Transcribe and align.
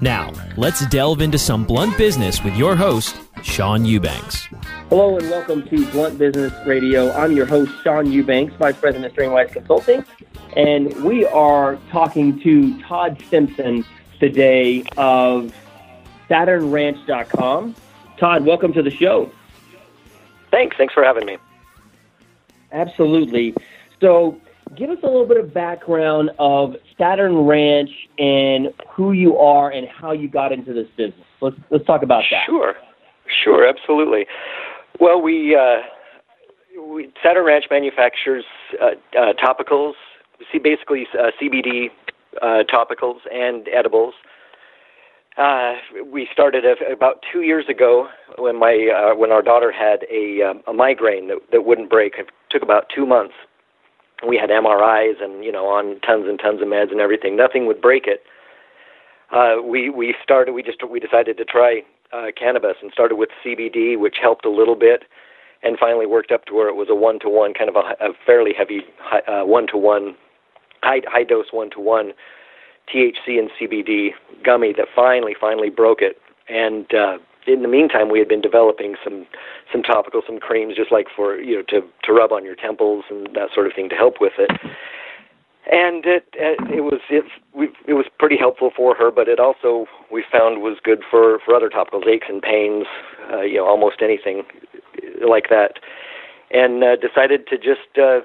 Now, 0.00 0.30
let's 0.56 0.86
delve 0.86 1.22
into 1.22 1.38
some 1.38 1.64
blunt 1.64 1.96
business 1.96 2.44
with 2.44 2.54
your 2.56 2.76
host, 2.76 3.16
Sean 3.42 3.84
Eubanks. 3.84 4.46
Hello 4.90 5.16
and 5.16 5.30
welcome 5.30 5.66
to 5.68 5.86
Blunt 5.90 6.18
Business 6.18 6.52
Radio. 6.66 7.10
I'm 7.12 7.32
your 7.32 7.46
host, 7.46 7.72
Sean 7.82 8.12
Eubanks, 8.12 8.54
Vice 8.56 8.76
President 8.76 9.06
of 9.06 9.16
Strainwise 9.16 9.52
Consulting, 9.52 10.04
and 10.54 10.94
we 11.02 11.24
are 11.26 11.78
talking 11.90 12.38
to 12.40 12.78
Todd 12.82 13.22
Simpson 13.30 13.86
today 14.20 14.84
of 14.98 15.54
SaturnRanch.com. 16.28 17.74
Todd, 18.18 18.44
welcome 18.44 18.72
to 18.74 18.82
the 18.82 18.90
show. 18.90 19.30
Thanks. 20.50 20.76
Thanks 20.76 20.92
for 20.92 21.04
having 21.04 21.24
me. 21.24 21.38
Absolutely. 22.70 23.54
So, 24.00 24.38
give 24.76 24.90
us 24.90 24.98
a 25.02 25.06
little 25.06 25.26
bit 25.26 25.38
of 25.38 25.52
background 25.52 26.30
of 26.38 26.74
Saturn 26.98 27.46
Ranch 27.46 27.90
and 28.18 28.68
who 28.94 29.12
you 29.12 29.36
are 29.38 29.70
and 29.70 29.86
how 29.88 30.12
you 30.12 30.28
got 30.28 30.52
into 30.52 30.72
this 30.72 30.88
business. 30.96 31.26
Let's 31.40 31.56
let's 31.70 31.84
talk 31.86 32.02
about 32.02 32.24
that. 32.30 32.44
Sure, 32.46 32.74
sure, 33.44 33.66
absolutely. 33.66 34.26
Well, 35.00 35.20
we, 35.20 35.54
uh, 35.54 35.82
we 36.80 37.12
Saturn 37.22 37.44
Ranch 37.44 37.64
manufactures 37.70 38.44
uh, 38.80 38.92
uh, 39.18 39.32
topicals, 39.34 39.92
see 40.52 40.58
basically 40.58 41.06
uh, 41.18 41.30
CBD 41.40 41.88
uh, 42.40 42.62
topicals 42.72 43.18
and 43.32 43.68
edibles. 43.68 44.14
Uh, 45.36 45.74
we 46.10 46.26
started 46.32 46.64
about 46.90 47.22
two 47.30 47.42
years 47.42 47.66
ago 47.68 48.08
when 48.38 48.58
my 48.58 49.12
when 49.16 49.30
our 49.30 49.42
daughter 49.42 49.70
had 49.70 50.06
a, 50.10 50.42
um, 50.42 50.62
a 50.66 50.72
migraine 50.72 51.28
that, 51.28 51.38
that 51.52 51.66
wouldn't 51.66 51.90
break. 51.90 52.14
It 52.16 52.28
took 52.50 52.62
about 52.62 52.86
two 52.94 53.04
months. 53.04 53.34
We 54.26 54.36
had 54.36 54.50
MRIs 54.50 55.22
and 55.22 55.44
you 55.44 55.52
know 55.52 55.66
on 55.66 56.00
tons 56.00 56.26
and 56.28 56.38
tons 56.38 56.62
of 56.62 56.68
meds 56.68 56.90
and 56.90 57.00
everything. 57.00 57.36
Nothing 57.36 57.66
would 57.66 57.80
break 57.80 58.06
it. 58.06 58.22
Uh, 59.30 59.56
we 59.62 59.90
we 59.90 60.14
started. 60.22 60.52
We 60.52 60.62
just 60.62 60.78
we 60.88 61.00
decided 61.00 61.36
to 61.38 61.44
try 61.44 61.82
uh, 62.12 62.26
cannabis 62.36 62.76
and 62.80 62.92
started 62.92 63.16
with 63.16 63.30
CBD, 63.44 63.98
which 63.98 64.16
helped 64.20 64.44
a 64.44 64.50
little 64.50 64.76
bit, 64.76 65.04
and 65.62 65.78
finally 65.78 66.06
worked 66.06 66.30
up 66.30 66.44
to 66.46 66.54
where 66.54 66.68
it 66.68 66.76
was 66.76 66.88
a 66.90 66.94
one 66.94 67.18
to 67.20 67.28
one 67.28 67.52
kind 67.52 67.68
of 67.68 67.76
a, 67.76 68.04
a 68.04 68.12
fairly 68.24 68.52
heavy 68.56 68.82
one 69.26 69.66
to 69.68 69.76
one 69.76 70.14
high 70.82 71.02
high 71.06 71.24
dose 71.24 71.46
one 71.50 71.70
to 71.70 71.80
one 71.80 72.12
THC 72.92 73.38
and 73.38 73.50
CBD 73.60 74.10
gummy 74.44 74.72
that 74.76 74.86
finally, 74.94 75.34
finally 75.38 75.70
broke 75.70 76.00
it. 76.00 76.20
And 76.48 76.92
uh, 76.94 77.18
in 77.46 77.62
the 77.62 77.68
meantime, 77.68 78.10
we 78.10 78.18
had 78.18 78.28
been 78.28 78.40
developing 78.40 78.96
some 79.02 79.26
some 79.72 79.82
topical, 79.82 80.22
some 80.26 80.38
creams, 80.38 80.76
just 80.76 80.92
like 80.92 81.06
for 81.14 81.38
you 81.40 81.56
know 81.56 81.62
to 81.68 81.80
to 82.04 82.12
rub 82.12 82.32
on 82.32 82.44
your 82.44 82.54
temples 82.54 83.04
and 83.10 83.28
that 83.34 83.48
sort 83.54 83.66
of 83.66 83.72
thing 83.74 83.88
to 83.90 83.94
help 83.94 84.20
with 84.20 84.34
it. 84.38 84.50
And 85.70 86.04
it 86.06 86.26
it 86.34 86.82
was 86.82 87.00
it 87.10 87.24
it 87.86 87.94
was 87.94 88.06
pretty 88.18 88.36
helpful 88.36 88.70
for 88.76 88.94
her, 88.94 89.10
but 89.10 89.28
it 89.28 89.40
also 89.40 89.86
we 90.12 90.24
found 90.30 90.62
was 90.62 90.78
good 90.82 91.02
for 91.10 91.38
for 91.44 91.54
other 91.54 91.68
topicals, 91.68 92.06
aches 92.06 92.26
and 92.28 92.42
pains, 92.42 92.86
uh, 93.32 93.42
you 93.42 93.56
know, 93.56 93.66
almost 93.66 94.02
anything 94.02 94.42
like 95.26 95.48
that. 95.50 95.78
And 96.50 96.84
uh, 96.84 96.96
decided 96.96 97.48
to 97.48 97.56
just 97.58 97.98
uh, 97.98 98.20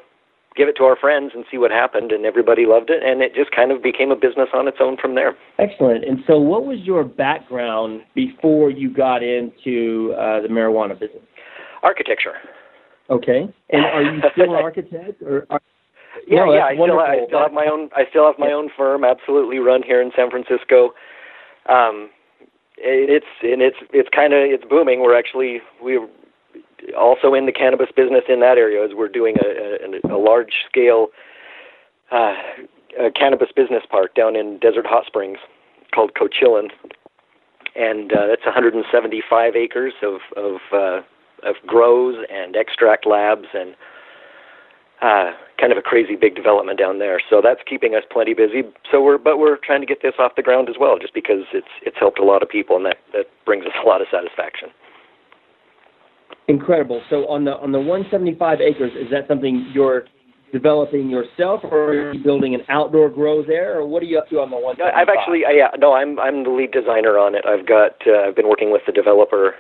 give 0.56 0.68
it 0.68 0.74
to 0.78 0.84
our 0.84 0.96
friends 0.96 1.32
and 1.34 1.46
see 1.50 1.58
what 1.58 1.72
happened 1.72 2.12
and 2.12 2.26
everybody 2.26 2.66
loved 2.66 2.90
it 2.90 3.04
and 3.04 3.22
it 3.22 3.34
just 3.34 3.52
kind 3.52 3.72
of 3.72 3.82
became 3.82 4.12
a 4.12 4.16
business 4.16 4.50
on 4.54 4.68
its 4.68 4.78
own 4.80 4.98
from 4.98 5.16
there. 5.16 5.36
Excellent. 5.60 6.04
And 6.04 6.20
so 6.28 6.38
what 6.38 6.66
was 6.66 6.80
your 6.80 7.04
background 7.04 8.02
before 8.16 8.70
you 8.70 8.94
got 8.94 9.24
into 9.24 10.14
uh, 10.18 10.42
the 10.42 10.50
marijuana 10.50 11.00
business? 11.00 11.24
Architecture. 11.84 12.34
Okay. 13.10 13.54
And 13.70 13.86
are 13.86 14.04
you 14.04 14.22
still 14.34 14.56
an 14.56 14.64
architect 14.64 15.22
or 15.22 15.48
are, 15.50 15.62
yeah 16.28 16.46
no, 16.46 16.54
yeah 16.54 16.66
I 16.66 16.74
still, 16.74 17.00
I 17.00 17.26
still 17.28 17.40
have 17.40 17.54
my 17.54 17.68
own 17.72 17.90
i 17.96 18.04
still 18.10 18.26
have 18.26 18.38
my 18.38 18.48
yeah. 18.48 18.54
own 18.54 18.70
firm 18.76 19.04
absolutely 19.04 19.60
run 19.60 19.82
here 19.84 20.02
in 20.02 20.12
san 20.16 20.30
francisco. 20.30 20.94
Um 21.70 22.10
it's 22.84 23.26
and 23.42 23.62
it's 23.62 23.78
it's 23.94 24.10
kind 24.14 24.34
of 24.34 24.40
it's 24.42 24.64
booming. 24.66 25.02
We're 25.02 25.18
actually 25.18 25.62
we 25.84 26.00
also 26.98 27.34
in 27.34 27.46
the 27.46 27.52
cannabis 27.52 27.90
business 27.96 28.24
in 28.28 28.40
that 28.40 28.58
area 28.58 28.84
as 28.84 28.92
we're 28.94 29.08
doing 29.08 29.36
a, 29.44 30.12
a, 30.12 30.16
a 30.16 30.20
large 30.20 30.54
scale 30.68 31.08
uh, 32.12 32.34
a 33.00 33.12
cannabis 33.12 33.50
business 33.56 33.84
park 33.90 34.16
down 34.16 34.36
in 34.36 34.60
Desert 34.60 34.86
Hot 34.86 35.06
Springs 35.06 35.38
called 35.94 36.12
Coachillin, 36.14 36.70
and 37.76 38.12
uh, 38.12 38.32
it's 38.32 38.46
175 38.46 39.56
acres 39.56 39.94
of 40.04 40.20
of, 40.36 40.60
uh, 40.74 41.02
of 41.48 41.56
grows 41.66 42.26
and 42.30 42.56
extract 42.56 43.06
labs 43.06 43.48
and 43.54 43.76
uh, 45.02 45.32
kind 45.60 45.72
of 45.72 45.78
a 45.78 45.82
crazy 45.82 46.16
big 46.16 46.36
development 46.36 46.78
down 46.78 47.00
there. 47.00 47.22
So 47.30 47.42
that's 47.42 47.62
keeping 47.68 47.96
us 47.96 48.04
plenty 48.12 48.34
busy. 48.34 48.64
So 48.92 49.02
we're 49.02 49.18
but 49.18 49.38
we're 49.38 49.58
trying 49.58 49.82
to 49.82 49.88
get 49.88 50.02
this 50.02 50.14
off 50.20 50.36
the 50.36 50.44
ground 50.44 50.70
as 50.70 50.76
well, 50.80 51.00
just 51.00 51.14
because 51.14 51.46
it's 51.54 51.72
it's 51.82 51.98
helped 51.98 52.20
a 52.20 52.26
lot 52.26 52.44
of 52.44 52.50
people 52.50 52.76
and 52.76 52.86
that 52.86 52.98
that 53.14 53.28
brings 53.46 53.66
us 53.66 53.74
a 53.84 53.88
lot 53.88 54.02
of 54.02 54.08
satisfaction. 54.12 54.70
Incredible. 56.48 57.02
So 57.10 57.28
on 57.28 57.46
the 57.46 57.52
on 57.52 57.72
the 57.72 57.80
175 57.80 58.60
acres, 58.62 58.92
is 58.96 59.10
that 59.12 59.28
something 59.28 59.72
you're 59.74 60.06
developing 60.52 61.10
yourself, 61.10 61.62
or 61.64 61.90
are 61.90 62.14
you 62.14 62.24
building 62.24 62.54
an 62.56 62.62
outdoor 62.70 63.10
grow 63.10 63.44
there, 63.44 63.80
or 63.80 63.88
what 63.88 64.04
are 64.04 64.06
you 64.06 64.18
up 64.18 64.28
to 64.30 64.40
on 64.40 64.50
the 64.50 64.58
one? 64.58 64.76
I've 64.82 65.08
actually, 65.08 65.44
yeah, 65.50 65.70
no, 65.80 65.94
I'm 65.94 66.20
I'm 66.20 66.44
the 66.44 66.50
lead 66.50 66.72
designer 66.72 67.18
on 67.18 67.36
it. 67.36 67.46
I've 67.46 67.66
got 67.66 67.96
uh, 68.06 68.28
I've 68.28 68.36
been 68.36 68.50
working 68.50 68.72
with 68.72 68.82
the 68.86 68.92
developer 68.92 69.56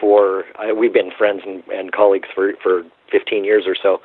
for 0.00 0.44
uh, 0.58 0.74
we've 0.74 0.92
been 0.92 1.10
friends 1.16 1.42
and, 1.46 1.62
and 1.68 1.92
colleagues 1.92 2.28
for 2.34 2.52
for 2.62 2.82
15 3.12 3.44
years 3.44 3.64
or 3.66 3.76
so, 3.80 3.98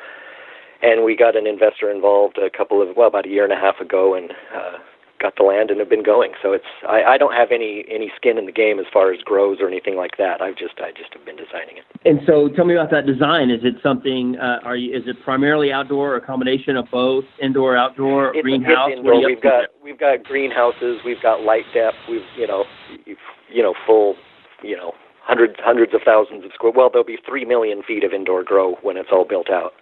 and 0.81 1.03
we 1.03 1.15
got 1.15 1.35
an 1.35 1.47
investor 1.47 1.91
involved 1.91 2.37
a 2.37 2.55
couple 2.55 2.81
of 2.81 2.95
well 2.95 3.07
about 3.07 3.25
a 3.25 3.29
year 3.29 3.43
and 3.43 3.53
a 3.53 3.59
half 3.59 3.79
ago, 3.79 4.15
and 4.15 4.31
uh, 4.55 4.77
got 5.21 5.35
the 5.37 5.43
land 5.43 5.69
and 5.69 5.79
have 5.79 5.89
been 5.89 6.03
going. 6.03 6.33
So 6.41 6.53
it's 6.53 6.65
I, 6.87 7.03
I 7.03 7.17
don't 7.17 7.33
have 7.33 7.51
any 7.51 7.85
any 7.89 8.11
skin 8.15 8.37
in 8.37 8.45
the 8.45 8.51
game 8.51 8.79
as 8.79 8.85
far 8.91 9.13
as 9.13 9.21
grows 9.21 9.59
or 9.61 9.67
anything 9.67 9.95
like 9.95 10.17
that. 10.17 10.41
I've 10.41 10.57
just 10.57 10.81
I 10.81 10.91
just 10.91 11.13
have 11.13 11.23
been 11.23 11.37
designing 11.37 11.77
it. 11.77 11.85
And 12.03 12.19
so 12.25 12.49
tell 12.49 12.65
me 12.65 12.73
about 12.73 12.89
that 12.91 13.05
design. 13.05 13.51
Is 13.51 13.61
it 13.63 13.75
something? 13.83 14.37
Uh, 14.41 14.65
are 14.65 14.75
you? 14.75 14.95
Is 14.95 15.03
it 15.05 15.21
primarily 15.23 15.71
outdoor, 15.71 16.13
or 16.13 16.15
a 16.17 16.25
combination 16.25 16.75
of 16.75 16.89
both, 16.91 17.25
indoor, 17.41 17.77
outdoor, 17.77 18.33
it's, 18.35 18.41
greenhouse? 18.41 18.89
It's 18.89 18.97
indoor. 18.97 19.23
We've 19.23 19.41
got 19.41 19.69
we've 19.83 19.99
got 19.99 20.23
greenhouses. 20.23 20.99
We've 21.05 21.21
got 21.21 21.41
light 21.41 21.65
dep. 21.73 21.93
We've 22.09 22.25
you 22.35 22.47
know 22.47 22.65
you 23.05 23.61
know 23.61 23.75
full 23.85 24.15
you 24.63 24.75
know 24.75 24.93
hundreds 25.21 25.53
hundreds 25.59 25.93
of 25.93 26.01
thousands 26.03 26.43
of 26.43 26.51
square. 26.53 26.73
Well, 26.75 26.89
there'll 26.89 27.05
be 27.05 27.19
three 27.27 27.45
million 27.45 27.83
feet 27.83 28.03
of 28.03 28.13
indoor 28.13 28.43
grow 28.43 28.75
when 28.81 28.97
it's 28.97 29.09
all 29.11 29.25
built 29.25 29.49
out. 29.49 29.73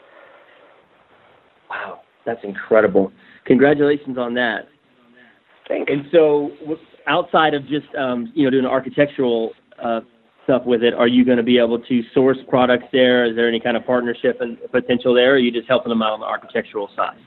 Wow, 1.69 2.01
that's 2.25 2.43
incredible! 2.43 3.11
Congratulations 3.45 4.17
on 4.17 4.33
that. 4.35 4.67
Thanks. 5.69 5.89
And 5.89 6.05
so, 6.11 6.51
outside 7.07 7.53
of 7.53 7.65
just 7.67 7.87
um, 7.95 8.31
you 8.35 8.43
know 8.43 8.49
doing 8.49 8.65
architectural 8.65 9.51
uh, 9.81 10.01
stuff 10.43 10.65
with 10.65 10.83
it, 10.83 10.93
are 10.95 11.07
you 11.07 11.23
going 11.23 11.37
to 11.37 11.43
be 11.43 11.59
able 11.59 11.79
to 11.79 12.01
source 12.13 12.39
products 12.49 12.87
there? 12.91 13.25
Is 13.25 13.35
there 13.35 13.47
any 13.47 13.59
kind 13.59 13.77
of 13.77 13.85
partnership 13.85 14.41
and 14.41 14.57
potential 14.71 15.13
there? 15.13 15.31
Or 15.31 15.35
are 15.35 15.37
you 15.37 15.51
just 15.51 15.69
helping 15.69 15.89
them 15.89 16.01
out 16.01 16.13
on 16.13 16.19
the 16.19 16.25
architectural 16.25 16.89
side? 16.95 17.19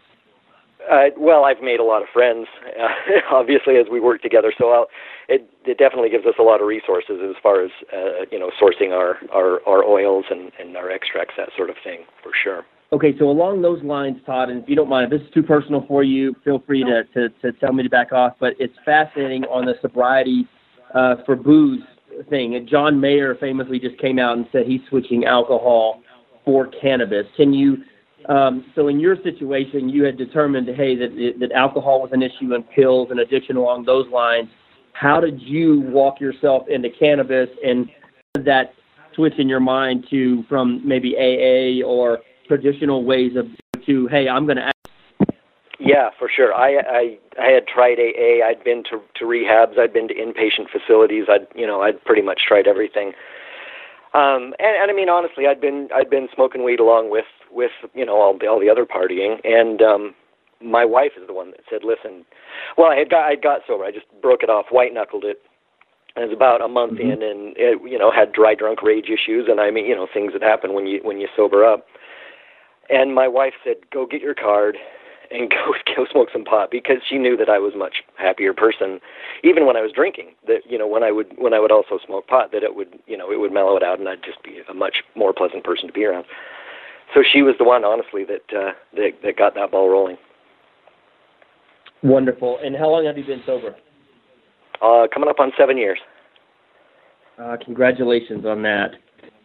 Uh, 0.91 1.15
well, 1.17 1.45
I've 1.45 1.63
made 1.63 1.79
a 1.79 1.85
lot 1.85 2.03
of 2.03 2.09
friends, 2.13 2.49
uh, 2.67 2.89
obviously, 3.31 3.77
as 3.77 3.87
we 3.91 4.01
work 4.01 4.21
together. 4.21 4.53
So 4.59 4.71
I'll, 4.71 4.87
it, 5.29 5.49
it 5.65 5.79
definitely 5.79 6.11
gives 6.11 6.27
us 6.27 6.35
a 6.41 6.43
lot 6.43 6.61
of 6.61 6.67
resources 6.67 7.21
as 7.23 7.37
far 7.41 7.65
as 7.65 7.71
uh, 7.93 8.27
you 8.33 8.39
know 8.41 8.51
sourcing 8.61 8.91
our, 8.91 9.19
our, 9.33 9.61
our 9.69 9.85
oils 9.85 10.25
and, 10.31 10.51
and 10.59 10.77
our 10.77 10.91
extracts, 10.91 11.35
that 11.37 11.51
sort 11.57 11.71
of 11.71 11.77
thing, 11.85 12.01
for 12.23 12.33
sure. 12.43 12.65
Okay, 12.93 13.17
so 13.19 13.31
along 13.31 13.63
those 13.63 13.83
lines, 13.83 14.19
Todd, 14.27 14.51
and 14.51 14.63
if 14.63 14.69
you 14.69 14.77
don't 14.77 14.89
mind, 14.89 15.11
if 15.11 15.19
this 15.19 15.27
is 15.27 15.33
too 15.33 15.43
personal 15.43 15.85
for 15.89 16.03
you, 16.03 16.37
feel 16.45 16.63
free 16.67 16.85
to, 16.85 17.05
to, 17.15 17.31
to 17.41 17.59
tell 17.59 17.73
me 17.73 17.83
to 17.83 17.89
back 17.89 18.13
off. 18.13 18.35
But 18.39 18.53
it's 18.59 18.75
fascinating 18.85 19.45
on 19.45 19.65
the 19.65 19.75
sobriety 19.81 20.47
uh, 20.95 21.17
for 21.25 21.35
booze 21.35 21.83
thing. 22.29 22.57
And 22.57 22.69
John 22.69 23.01
Mayer 23.01 23.35
famously 23.37 23.79
just 23.79 23.99
came 23.99 24.19
out 24.19 24.37
and 24.37 24.47
said 24.53 24.67
he's 24.67 24.83
switching 24.91 25.25
alcohol 25.25 26.03
for 26.45 26.67
cannabis. 26.67 27.25
Can 27.35 27.55
you? 27.55 27.79
Um, 28.29 28.67
so 28.75 28.89
in 28.89 29.01
your 29.01 29.17
situation, 29.23 29.89
you 29.89 30.05
had 30.05 30.19
determined, 30.19 30.69
hey, 30.69 30.95
that 30.95 31.37
that 31.41 31.53
alcohol 31.53 32.03
was 32.03 32.11
an 32.13 32.23
issue 32.23 32.55
and 32.55 32.69
pills 32.71 33.09
and 33.11 33.21
addiction 33.21 33.57
along 33.57 33.87
those 33.87 34.07
lines. 34.13 34.49
How 34.93 35.19
did 35.19 35.41
you 35.41 35.81
walk 35.81 36.21
yourself 36.21 36.69
into 36.69 36.91
cannabis 36.91 37.49
and 37.65 37.89
that 38.35 38.75
switch 39.15 39.35
in 39.39 39.49
your 39.49 39.61
mind 39.61 40.07
to 40.11 40.45
from 40.49 40.87
maybe 40.87 41.17
AA 41.17 41.85
or 41.87 42.19
traditional 42.53 43.03
ways 43.05 43.33
of 43.35 43.47
to 43.87 44.07
hey 44.09 44.29
i'm 44.29 44.45
going 44.45 44.59
to 44.59 44.71
yeah 45.81 46.11
for 46.19 46.29
sure 46.29 46.53
i 46.55 46.71
i 47.01 47.19
i 47.41 47.49
had 47.51 47.67
tried 47.67 47.99
aa 47.99 48.47
i'd 48.47 48.63
been 48.63 48.83
to 48.85 49.01
to 49.17 49.25
rehabs 49.25 49.79
i'd 49.79 49.93
been 49.93 50.07
to 50.07 50.15
inpatient 50.15 50.69
facilities 50.71 51.25
i'd 51.31 51.47
you 51.55 51.67
know 51.67 51.81
i'd 51.81 52.03
pretty 52.05 52.21
much 52.23 52.43
tried 52.47 52.67
everything 52.67 53.13
Um, 54.15 54.53
and, 54.59 54.77
and 54.77 54.91
I 54.91 54.95
mean, 54.95 55.09
honestly, 55.09 55.47
I'd 55.47 55.61
been 55.61 55.89
I'd 55.95 56.11
been 56.11 56.29
smoking 56.35 56.65
weed 56.65 56.81
along 56.81 57.11
with 57.11 57.31
with 57.51 57.71
you 57.95 58.05
know 58.05 58.17
all 58.21 58.37
the 58.39 58.47
all 58.47 58.61
the 58.61 58.69
other 58.69 58.85
partying, 58.85 59.41
and 59.43 59.81
um, 59.81 60.15
my 60.61 60.85
wife 60.85 61.13
is 61.19 61.27
the 61.27 61.33
one 61.33 61.53
that 61.53 61.61
said, 61.71 61.81
"Listen, 61.83 62.27
well, 62.77 62.93
I 62.93 62.97
had 62.97 63.09
got 63.09 63.25
I 63.25 63.37
got 63.37 63.61
sober. 63.67 63.85
I 63.85 63.91
just 63.91 64.05
broke 64.21 64.43
it 64.43 64.51
off, 64.51 64.67
white 64.69 64.93
knuckled 64.93 65.25
it. 65.25 65.41
It 66.15 66.29
was 66.29 66.37
about 66.37 66.61
a 66.61 66.69
month 66.69 66.99
mm-hmm. 66.99 67.11
in, 67.11 67.23
and 67.23 67.57
it, 67.57 67.81
you 67.91 67.99
know 67.99 68.11
had 68.13 68.33
dry 68.33 68.55
drunk 68.55 68.83
rage 68.83 69.09
issues, 69.09 69.49
and 69.49 69.59
I 69.61 69.71
mean, 69.71 69.87
you 69.87 69.97
know, 69.97 70.07
things 70.13 70.35
that 70.35 70.43
happen 70.43 70.75
when 70.75 70.87
you 70.87 71.01
when 71.03 71.19
you 71.19 71.29
sober 71.35 71.65
up. 71.65 71.87
And 72.93 73.15
my 73.15 73.29
wife 73.29 73.55
said, 73.65 73.77
"Go 73.91 74.07
get 74.07 74.21
your 74.21 74.35
card." 74.35 74.77
and 75.33 75.51
go 75.51 75.75
go 75.97 76.07
smoke 76.11 76.29
some 76.33 76.45
pot 76.45 76.71
because 76.71 76.99
she 77.09 77.19
knew 77.19 77.37
that 77.37 77.49
I 77.49 77.59
was 77.59 77.75
a 77.75 77.79
much 77.79 78.03
happier 78.17 78.53
person, 78.53 79.01
even 79.43 79.67
when 79.67 79.77
I 79.77 79.81
was 79.81 79.93
drinking. 79.93 80.35
That 80.47 80.61
you 80.69 80.79
know 80.79 80.87
when 80.87 81.03
I 81.03 81.11
would 81.11 81.33
when 81.39 81.55
I 81.55 81.61
would 81.61 81.73
also 81.73 81.99
smoke 82.05 82.27
pot, 82.27 82.53
that 82.53 82.63
it 82.63 82.77
would 82.77 82.99
you 83.07 83.17
know 83.17 83.33
it 83.33 83.41
would 83.41 83.53
mellow 83.53 83.77
it 83.77 83.83
out, 83.83 83.99
and 83.99 84.09
I'd 84.09 84.23
just 84.23 84.43
be 84.43 84.61
a 84.69 84.75
much 84.75 85.03
more 85.17 85.33
pleasant 85.33 85.65
person 85.65 85.87
to 85.87 85.93
be 85.93 86.05
around. 86.05 86.27
So 87.15 87.23
she 87.31 87.43
was 87.43 87.55
the 87.59 87.65
one, 87.65 87.85
honestly, 87.85 88.25
that 88.25 88.57
uh, 88.57 88.73
that 88.95 89.11
that 89.23 89.37
got 89.37 89.55
that 89.55 89.71
ball 89.71 89.89
rolling. 89.89 90.17
Wonderful. 92.03 92.59
And 92.63 92.77
how 92.77 92.89
long 92.89 93.05
have 93.07 93.17
you 93.17 93.25
been 93.25 93.43
sober? 93.47 93.77
Uh, 94.81 95.07
coming 95.13 95.29
up 95.29 95.39
on 95.39 95.53
seven 95.57 95.79
years. 95.79 95.99
Uh, 97.39 97.57
congratulations 97.65 98.45
on 98.45 98.63
that. 98.63 98.91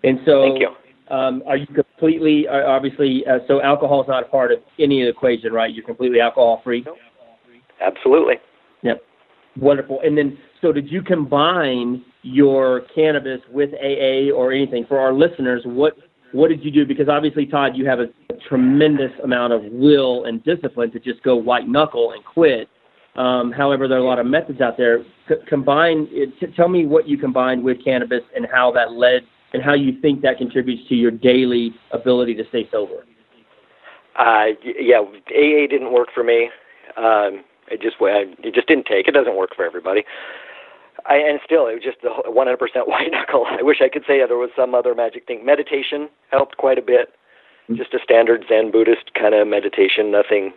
And 0.03 0.19
so, 0.25 0.41
thank 0.41 0.59
you. 0.59 0.69
Um, 1.09 1.41
are 1.47 1.57
you 1.57 1.67
completely, 1.67 2.47
uh, 2.47 2.67
obviously, 2.67 3.23
uh, 3.25 3.39
so 3.47 3.61
alcohol 3.61 4.01
is 4.01 4.07
not 4.07 4.23
a 4.23 4.27
part 4.27 4.51
of 4.51 4.59
any 4.79 5.01
of 5.01 5.05
the 5.05 5.09
equation, 5.11 5.53
right? 5.53 5.73
You're 5.73 5.85
completely 5.85 6.19
alcohol 6.19 6.61
free? 6.63 6.85
Absolutely. 7.81 8.35
Yep. 8.83 9.01
Wonderful. 9.57 10.01
And 10.03 10.17
then, 10.17 10.37
so 10.61 10.71
did 10.71 10.91
you 10.91 11.01
combine 11.01 12.03
your 12.23 12.81
cannabis 12.93 13.39
with 13.51 13.69
AA 13.75 14.33
or 14.35 14.51
anything? 14.51 14.85
For 14.87 14.99
our 14.99 15.13
listeners, 15.13 15.61
what 15.65 15.93
what 16.33 16.49
did 16.49 16.63
you 16.63 16.71
do? 16.71 16.85
Because 16.85 17.07
obviously, 17.07 17.45
Todd, 17.45 17.75
you 17.75 17.85
have 17.87 17.99
a, 17.99 18.07
tremendous 18.47 19.11
amount 19.23 19.51
of 19.51 19.63
will 19.71 20.25
and 20.25 20.43
discipline 20.43 20.91
to 20.91 20.99
just 20.99 21.21
go 21.23 21.35
white 21.35 21.67
knuckle 21.67 22.11
and 22.11 22.23
quit. 22.23 22.69
Um, 23.15 23.51
however, 23.51 23.87
there 23.87 23.97
are 23.97 24.01
a 24.01 24.05
lot 24.05 24.19
of 24.19 24.27
methods 24.27 24.61
out 24.61 24.77
there. 24.77 25.03
C- 25.27 25.35
combine. 25.47 26.07
T- 26.39 26.47
tell 26.55 26.69
me 26.69 26.85
what 26.85 27.07
you 27.07 27.17
combined 27.17 27.63
with 27.63 27.83
cannabis 27.83 28.21
and 28.35 28.45
how 28.51 28.71
that 28.73 28.91
led 28.91 29.23
and 29.53 29.63
how 29.63 29.73
you 29.73 29.99
think 30.01 30.21
that 30.21 30.37
contributes 30.37 30.87
to 30.89 30.95
your 30.95 31.11
daily 31.11 31.73
ability 31.91 32.35
to 32.35 32.43
stay 32.49 32.67
sober. 32.71 33.05
Uh, 34.17 34.47
yeah, 34.63 34.99
AA 34.99 35.67
didn't 35.69 35.93
work 35.93 36.09
for 36.13 36.23
me. 36.23 36.49
Um, 36.97 37.43
it 37.69 37.81
just 37.81 37.97
it 37.99 38.53
just 38.53 38.67
didn't 38.67 38.85
take. 38.85 39.07
It 39.07 39.13
doesn't 39.13 39.37
work 39.37 39.51
for 39.55 39.65
everybody. 39.65 40.03
I, 41.05 41.15
and 41.15 41.39
still, 41.45 41.67
it 41.67 41.75
was 41.75 41.83
just 41.83 42.03
a 42.03 42.29
100% 42.29 42.87
white 42.87 43.11
knuckle. 43.11 43.45
I 43.47 43.61
wish 43.61 43.77
I 43.81 43.89
could 43.89 44.03
say 44.07 44.19
there 44.25 44.37
was 44.37 44.49
some 44.55 44.73
other 44.73 44.95
magic 44.95 45.27
thing. 45.27 45.45
Meditation 45.45 46.09
helped 46.31 46.57
quite 46.57 46.77
a 46.77 46.81
bit. 46.81 47.09
Mm-hmm. 47.69 47.75
Just 47.75 47.93
a 47.93 47.99
standard 48.03 48.45
Zen 48.49 48.71
Buddhist 48.71 49.13
kind 49.13 49.35
of 49.35 49.47
meditation. 49.47 50.11
Nothing, 50.11 50.53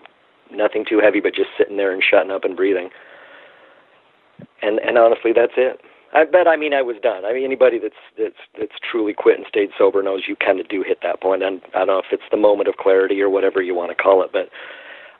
nothing 0.50 0.84
too 0.88 1.00
heavy, 1.02 1.20
but 1.20 1.34
just 1.34 1.50
sitting 1.58 1.76
there 1.76 1.92
and 1.92 2.02
shutting 2.02 2.30
up 2.30 2.44
and 2.44 2.56
breathing. 2.56 2.90
And 4.62 4.78
and 4.80 4.96
honestly, 4.96 5.32
that's 5.34 5.52
it. 5.56 5.80
I 6.12 6.24
bet. 6.24 6.48
I 6.48 6.56
mean, 6.56 6.74
I 6.74 6.82
was 6.82 6.96
done. 7.02 7.24
I 7.24 7.32
mean, 7.32 7.44
anybody 7.44 7.78
that's 7.78 7.94
that's 8.18 8.42
that's 8.58 8.78
truly 8.90 9.14
quit 9.14 9.38
and 9.38 9.46
stayed 9.48 9.70
sober 9.78 10.02
knows 10.02 10.22
you 10.26 10.36
kind 10.36 10.60
of 10.60 10.68
do 10.68 10.82
hit 10.86 10.98
that 11.02 11.20
point. 11.20 11.42
And 11.42 11.60
I 11.74 11.78
don't 11.78 11.86
know 11.86 11.98
if 11.98 12.12
it's 12.12 12.28
the 12.30 12.36
moment 12.36 12.68
of 12.68 12.76
clarity 12.76 13.20
or 13.20 13.30
whatever 13.30 13.62
you 13.62 13.74
want 13.74 13.90
to 13.90 13.94
call 13.94 14.22
it, 14.22 14.30
but 14.32 14.48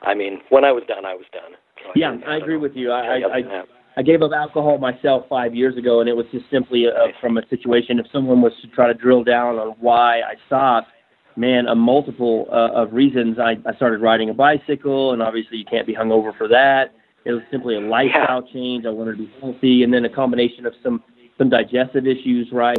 I 0.02 0.14
mean, 0.14 0.40
when 0.48 0.64
I 0.64 0.72
was 0.72 0.82
done, 0.88 1.04
I 1.04 1.14
was 1.14 1.26
done. 1.32 1.52
So 1.82 1.92
yeah, 1.94 2.16
I, 2.26 2.34
I 2.34 2.36
agree 2.38 2.54
know. 2.54 2.60
with 2.60 2.74
you. 2.74 2.90
I 2.90 3.00
I, 3.00 3.38
I, 3.38 3.62
I 3.98 4.02
gave 4.02 4.22
up 4.22 4.32
alcohol 4.34 4.78
myself 4.78 5.26
five 5.28 5.54
years 5.54 5.76
ago, 5.76 6.00
and 6.00 6.08
it 6.08 6.16
was 6.16 6.26
just 6.32 6.44
simply 6.50 6.86
a, 6.86 7.06
nice. 7.06 7.14
from 7.20 7.38
a 7.38 7.42
situation. 7.48 7.98
If 7.98 8.06
someone 8.12 8.40
was 8.40 8.52
to 8.62 8.68
try 8.68 8.86
to 8.88 8.94
drill 8.94 9.24
down 9.24 9.56
on 9.56 9.76
why 9.78 10.20
I 10.20 10.34
stopped, 10.46 10.88
man, 11.36 11.66
a 11.66 11.74
multiple 11.74 12.46
uh, 12.52 12.82
of 12.82 12.92
reasons. 12.92 13.38
I, 13.38 13.56
I 13.68 13.74
started 13.76 14.00
riding 14.00 14.30
a 14.30 14.34
bicycle, 14.34 15.12
and 15.12 15.22
obviously 15.22 15.58
you 15.58 15.64
can't 15.64 15.86
be 15.86 15.94
hungover 15.94 16.36
for 16.36 16.48
that. 16.48 16.94
It 17.24 17.32
was 17.32 17.42
simply 17.50 17.76
a 17.76 17.80
lifestyle 17.80 18.42
yeah. 18.46 18.52
change. 18.52 18.86
I 18.86 18.90
wanted 18.90 19.12
to 19.12 19.18
be 19.18 19.32
healthy, 19.40 19.82
and 19.82 19.92
then 19.92 20.04
a 20.04 20.08
combination 20.08 20.66
of 20.66 20.74
some 20.82 21.02
some 21.38 21.48
digestive 21.48 22.06
issues, 22.06 22.48
right? 22.52 22.78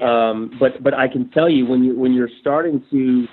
Um, 0.00 0.56
but 0.58 0.82
but 0.82 0.94
I 0.94 1.08
can 1.08 1.30
tell 1.30 1.48
you 1.48 1.66
when 1.66 1.84
you 1.84 1.96
when 1.96 2.12
you're 2.12 2.30
starting 2.40 2.84
to 2.90 3.26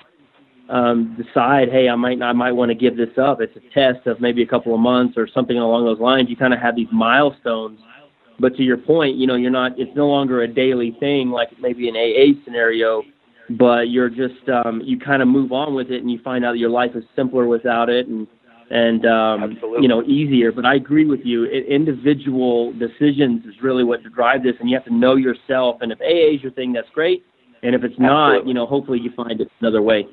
um, 0.68 1.16
decide, 1.16 1.68
hey, 1.70 1.88
I 1.88 1.96
might 1.96 2.20
I 2.22 2.32
might 2.32 2.52
want 2.52 2.70
to 2.70 2.74
give 2.74 2.96
this 2.96 3.16
up. 3.18 3.40
It's 3.40 3.56
a 3.56 3.74
test 3.74 4.06
of 4.06 4.20
maybe 4.20 4.42
a 4.42 4.46
couple 4.46 4.74
of 4.74 4.80
months 4.80 5.14
or 5.16 5.28
something 5.28 5.58
along 5.58 5.84
those 5.84 6.00
lines. 6.00 6.30
You 6.30 6.36
kind 6.36 6.54
of 6.54 6.60
have 6.60 6.76
these 6.76 6.88
milestones. 6.92 7.80
But 8.40 8.56
to 8.56 8.64
your 8.64 8.78
point, 8.78 9.16
you 9.16 9.26
know, 9.26 9.36
you're 9.36 9.50
not. 9.50 9.78
It's 9.78 9.94
no 9.94 10.08
longer 10.08 10.42
a 10.42 10.48
daily 10.48 10.96
thing 10.98 11.30
like 11.30 11.50
maybe 11.60 11.88
an 11.88 11.94
AA 11.96 12.42
scenario, 12.44 13.02
but 13.50 13.90
you're 13.90 14.08
just 14.08 14.48
um, 14.48 14.80
you 14.84 14.98
kind 14.98 15.22
of 15.22 15.28
move 15.28 15.52
on 15.52 15.74
with 15.74 15.90
it, 15.90 16.00
and 16.00 16.10
you 16.10 16.18
find 16.22 16.44
out 16.44 16.52
that 16.52 16.58
your 16.58 16.70
life 16.70 16.92
is 16.96 17.04
simpler 17.14 17.46
without 17.46 17.88
it, 17.88 18.08
and 18.08 18.26
and 18.70 19.06
um, 19.06 19.58
you 19.80 19.88
know 19.88 20.02
easier. 20.02 20.52
But 20.52 20.66
I 20.66 20.74
agree 20.74 21.04
with 21.04 21.20
you. 21.24 21.44
It, 21.44 21.66
individual 21.66 22.72
decisions 22.72 23.44
is 23.44 23.54
really 23.62 23.84
what 23.84 24.02
to 24.02 24.10
drive 24.10 24.42
this, 24.42 24.54
and 24.60 24.68
you 24.68 24.76
have 24.76 24.84
to 24.86 24.94
know 24.94 25.16
yourself. 25.16 25.78
And 25.80 25.92
if 25.92 26.00
AA 26.00 26.34
is 26.36 26.42
your 26.42 26.52
thing, 26.52 26.72
that's 26.72 26.88
great. 26.94 27.24
And 27.62 27.74
if 27.74 27.82
it's 27.82 27.94
Absolutely. 27.94 28.38
not, 28.38 28.46
you 28.46 28.54
know, 28.54 28.66
hopefully 28.66 29.00
you 29.00 29.10
find 29.16 29.40
it 29.40 29.48
another 29.60 29.80
way. 29.80 30.06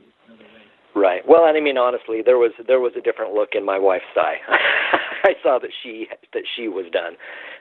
Right. 0.96 1.22
Well, 1.28 1.46
and 1.46 1.58
I 1.58 1.62
mean 1.62 1.78
honestly, 1.78 2.22
there 2.26 2.38
was 2.38 2.52
there 2.68 2.80
was 2.80 2.94
a 2.98 3.02
different 3.02 3.34
look 3.34 3.50
in 3.54 3.66
my 3.66 3.80
wife's 3.80 4.04
eye. 4.16 4.36
I 5.24 5.34
saw 5.42 5.58
that 5.60 5.72
she 5.82 6.08
that 6.34 6.44
she 6.56 6.68
was 6.68 6.86
done. 6.92 7.14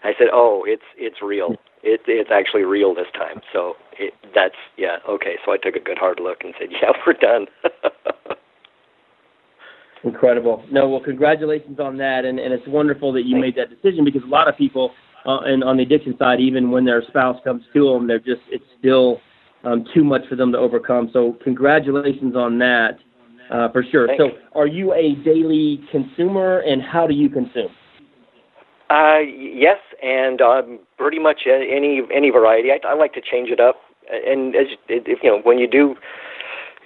I 0.03 0.13
said, 0.19 0.29
"Oh, 0.33 0.65
it's 0.67 0.83
it's 0.97 1.23
real. 1.23 1.55
It 1.83 2.01
it's 2.07 2.31
actually 2.33 2.65
real 2.65 2.95
this 2.95 3.07
time." 3.15 3.41
So 3.53 3.75
it 3.99 4.15
that's 4.35 4.57
yeah 4.77 4.97
okay. 5.09 5.37
So 5.45 5.53
I 5.53 5.59
took 5.59 5.77
a 5.77 5.81
good 5.81 5.99
hard 5.99 6.19
look 6.19 6.39
and 6.43 6.55
said, 6.59 6.71
"Yeah, 6.73 6.91
we're 7.07 7.13
done." 7.13 7.47
Incredible. 10.05 10.65
No, 10.71 10.89
well, 10.89 11.01
congratulations 11.01 11.79
on 11.79 11.99
that, 11.99 12.25
and, 12.25 12.39
and 12.39 12.55
it's 12.55 12.67
wonderful 12.67 13.13
that 13.13 13.27
you 13.27 13.37
made 13.37 13.55
that 13.57 13.69
decision 13.69 14.05
because 14.05 14.23
a 14.23 14.31
lot 14.31 14.49
of 14.49 14.57
people, 14.57 14.93
uh, 15.27 15.41
and 15.41 15.63
on 15.63 15.77
the 15.77 15.83
addiction 15.83 16.17
side, 16.19 16.41
even 16.41 16.71
when 16.71 16.87
their 16.87 17.03
spouse 17.09 17.39
comes 17.45 17.63
to 17.75 17.93
them, 17.93 18.07
they're 18.07 18.19
just 18.19 18.41
it's 18.49 18.65
still 18.79 19.21
um, 19.65 19.85
too 19.93 20.03
much 20.03 20.23
for 20.29 20.37
them 20.37 20.53
to 20.53 20.59
overcome. 20.59 21.11
So, 21.13 21.37
congratulations 21.45 22.35
on 22.35 22.59
that, 22.61 22.99
uh, 23.53 23.69
for 23.73 23.85
sure. 23.91 24.07
Thanks. 24.07 24.23
So, 24.23 24.59
are 24.59 24.67
you 24.67 24.95
a 24.95 25.17
daily 25.23 25.83
consumer, 25.93 26.61
and 26.61 26.81
how 26.81 27.07
do 27.07 27.13
you 27.13 27.29
consume? 27.29 27.69
Uh, 28.89 29.19
yes, 29.19 29.79
and 30.03 30.41
um, 30.41 30.79
pretty 30.97 31.19
much 31.19 31.43
any 31.47 32.01
any 32.13 32.31
variety. 32.31 32.71
I, 32.71 32.89
I 32.89 32.95
like 32.95 33.13
to 33.13 33.21
change 33.21 33.51
it 33.51 33.61
up, 33.61 33.77
and 34.11 34.57
as 34.57 34.67
if 34.89 35.19
you 35.23 35.31
know, 35.31 35.41
when 35.43 35.59
you 35.59 35.69
do 35.69 35.95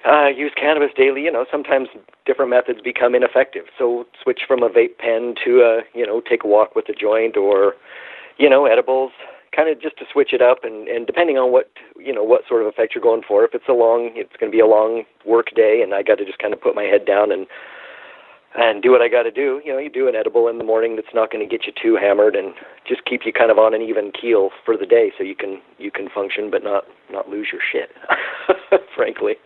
uh, 0.05 0.29
use 0.29 0.53
cannabis 0.55 0.91
daily, 0.97 1.23
you 1.23 1.33
know, 1.33 1.46
sometimes 1.51 1.89
different 2.27 2.51
methods 2.51 2.81
become 2.82 3.15
ineffective. 3.15 3.65
So 3.79 4.05
switch 4.23 4.43
from 4.46 4.63
a 4.63 4.69
vape 4.69 4.99
pen 4.99 5.34
to 5.44 5.63
a, 5.63 5.81
you 5.99 6.06
know, 6.06 6.20
take 6.20 6.44
a 6.44 6.46
walk 6.46 6.77
with 6.77 6.89
a 6.89 6.93
joint 6.93 7.37
or, 7.37 7.75
you 8.37 8.51
know, 8.51 8.67
edibles, 8.67 9.13
kind 9.56 9.70
of 9.70 9.81
just 9.81 9.96
to 9.99 10.05
switch 10.13 10.32
it 10.32 10.43
up 10.43 10.58
and, 10.63 10.89
and 10.89 11.06
depending 11.06 11.39
on 11.39 11.53
what, 11.53 11.70
you 11.96 12.13
know, 12.13 12.23
what 12.23 12.43
sort 12.46 12.61
of 12.61 12.69
effect 12.69 12.94
you're 12.94 13.03
going 13.03 13.23
for. 13.27 13.44
If 13.44 13.55
it's 13.55 13.69
a 13.69 13.73
long, 13.73 14.11
it's 14.15 14.37
going 14.39 14.53
to 14.53 14.55
be 14.55 14.61
a 14.61 14.67
long 14.67 15.05
work 15.25 15.55
day 15.56 15.81
and 15.82 15.94
I 15.94 16.03
got 16.03 16.17
to 16.17 16.25
just 16.25 16.39
kind 16.39 16.53
of 16.53 16.61
put 16.61 16.75
my 16.75 16.84
head 16.84 17.06
down 17.06 17.32
and, 17.32 17.46
and 18.56 18.82
do 18.82 18.91
what 18.91 19.01
I 19.01 19.08
got 19.08 19.23
to 19.23 19.31
do. 19.31 19.63
You 19.65 19.73
know, 19.73 19.79
you 19.79 19.89
do 19.89 20.06
an 20.06 20.15
edible 20.15 20.49
in 20.49 20.58
the 20.58 20.65
morning 20.65 20.96
that's 20.96 21.15
not 21.15 21.32
going 21.32 21.49
to 21.49 21.51
get 21.51 21.67
you 21.67 21.73
too 21.73 21.96
hammered 21.96 22.37
and 22.37 22.53
just 22.87 23.06
keep 23.06 23.23
you 23.25 23.32
kind 23.32 23.51
of 23.51 23.58
on 23.58 23.73
an 23.73 23.81
even 23.81 24.13
keel 24.13 24.51
for 24.67 24.77
the 24.77 24.87
day 24.87 25.13
so 25.17 25.25
you 25.25 25.34
can, 25.34 25.63
you 25.79 25.91
can 25.91 26.11
function 26.11 26.51
but 26.51 26.63
not, 26.63 26.84
not 27.11 27.31
lose 27.31 27.49
your 27.51 27.63
shit, 27.63 27.89
frankly. 28.94 29.37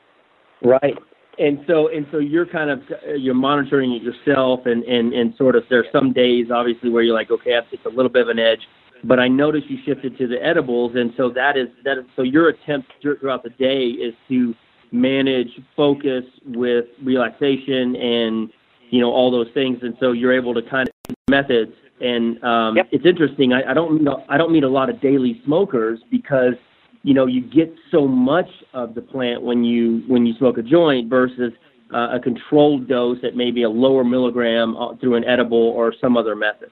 Right. 0.63 0.97
And 1.39 1.61
so 1.69 1.89
and 1.89 2.07
so 2.11 2.19
you're 2.19 2.47
kind 2.47 2.69
of 2.69 2.83
you're 3.17 3.35
monitoring 3.35 3.93
it 3.93 4.03
yourself 4.03 4.67
and 4.67 4.83
and 4.85 5.13
and 5.13 5.35
sort 5.37 5.55
of 5.55 5.63
there's 5.71 5.87
some 5.93 6.13
days 6.13 6.47
obviously 6.53 6.91
where 6.91 7.03
you're 7.03 7.15
like 7.15 7.31
okay 7.31 7.61
it's 7.71 7.87
a 7.87 7.89
little 7.89 8.09
bit 8.09 8.23
of 8.23 8.29
an 8.29 8.41
edge 8.41 8.61
but 9.05 9.21
I 9.21 9.29
noticed 9.29 9.71
you 9.71 9.79
shifted 9.85 10.19
to 10.19 10.27
the 10.27 10.45
edibles 10.45 10.97
and 10.97 11.13
so 11.17 11.31
that 11.31 11.57
is 11.57 11.69
that 11.85 11.99
is, 11.99 12.05
so 12.17 12.23
your 12.23 12.49
attempt 12.49 12.91
throughout 13.01 13.45
the 13.45 13.51
day 13.51 13.87
is 13.87 14.15
to 14.29 14.53
manage 14.91 15.49
focus 15.77 16.25
with 16.47 16.87
relaxation 17.05 17.95
and 17.95 18.51
you 18.91 19.01
know 19.01 19.13
all 19.13 19.31
those 19.31 19.49
things 19.55 19.79
and 19.83 19.97
so 20.01 20.11
you're 20.11 20.33
able 20.33 20.55
to 20.55 20.63
kind 20.63 20.89
of 20.89 21.15
methods 21.31 21.73
and 22.01 22.43
um 22.43 22.77
yep. 22.77 22.89
it's 22.91 23.07
interesting 23.07 23.53
I, 23.53 23.71
I 23.71 23.75
don't 23.75 23.93
mean 23.93 24.09
I 24.29 24.37
don't 24.37 24.51
meet 24.51 24.65
a 24.65 24.69
lot 24.69 24.91
of 24.91 25.01
daily 25.01 25.41
smokers 25.45 26.01
because 26.11 26.55
you 27.03 27.15
know 27.15 27.27
you 27.27 27.41
get 27.41 27.73
so 27.91 28.07
much 28.07 28.49
of 28.75 28.95
the 28.95 29.03
plant 29.03 29.43
when 29.43 29.65
you 29.65 30.03
when 30.09 30.27
you 30.27 30.35
smoke 30.39 30.59
a 30.59 30.63
joint 30.63 31.09
versus 31.09 31.53
uh, 31.95 32.17
a 32.17 32.21
controlled 32.21 32.89
dose 32.89 33.19
at 33.25 33.35
maybe 33.35 33.63
a 33.63 33.71
lower 33.71 34.05
milligram 34.05 34.77
uh, 34.77 34.95
through 34.97 35.17
an 35.17 35.25
edible 35.25 35.73
or 35.77 35.93
some 36.01 36.17
other 36.17 36.37
method. 36.37 36.71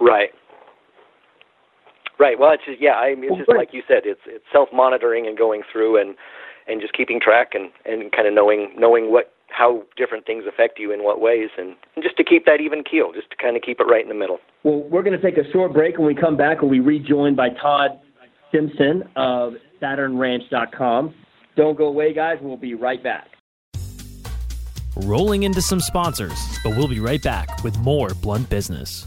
Right. 0.00 0.30
Right. 2.18 2.38
Well, 2.38 2.52
it's 2.52 2.64
just, 2.66 2.80
yeah. 2.80 2.94
I 2.94 3.14
mean, 3.14 3.30
it's 3.30 3.46
just 3.46 3.56
like 3.56 3.70
you 3.72 3.82
said. 3.86 4.02
It's 4.04 4.20
it's 4.26 4.44
self 4.52 4.68
monitoring 4.72 5.26
and 5.26 5.38
going 5.38 5.62
through 5.70 6.00
and 6.00 6.16
and 6.66 6.80
just 6.80 6.92
keeping 6.92 7.20
track 7.20 7.52
and 7.54 7.70
and 7.84 8.10
kind 8.12 8.26
of 8.26 8.34
knowing 8.34 8.74
knowing 8.76 9.12
what 9.12 9.32
how 9.48 9.82
different 9.96 10.26
things 10.26 10.44
affect 10.46 10.78
you 10.78 10.92
in 10.92 11.02
what 11.02 11.20
ways 11.20 11.48
and, 11.56 11.74
and 11.96 12.02
just 12.02 12.16
to 12.16 12.24
keep 12.24 12.44
that 12.44 12.60
even 12.60 12.84
keel, 12.84 13.12
just 13.12 13.30
to 13.30 13.36
kind 13.36 13.56
of 13.56 13.62
keep 13.62 13.80
it 13.80 13.84
right 13.84 14.02
in 14.02 14.08
the 14.08 14.14
middle. 14.14 14.38
Well, 14.62 14.82
we're 14.90 15.02
going 15.02 15.18
to 15.18 15.22
take 15.22 15.38
a 15.38 15.50
short 15.52 15.72
break. 15.72 15.96
When 15.96 16.06
we 16.06 16.14
come 16.14 16.36
back, 16.36 16.60
we'll 16.60 16.70
be 16.70 16.80
rejoined 16.80 17.36
by 17.36 17.48
Todd 17.50 17.98
Simpson 18.52 19.04
of 19.16 19.54
SaturnRanch.com. 19.82 21.14
Don't 21.56 21.76
go 21.76 21.86
away, 21.86 22.12
guys. 22.14 22.38
We'll 22.40 22.56
be 22.56 22.74
right 22.74 23.02
back. 23.02 23.28
Rolling 24.96 25.44
into 25.44 25.62
some 25.62 25.80
sponsors, 25.80 26.38
but 26.64 26.76
we'll 26.76 26.88
be 26.88 27.00
right 27.00 27.22
back 27.22 27.62
with 27.62 27.76
more 27.78 28.10
Blunt 28.22 28.48
Business. 28.48 29.06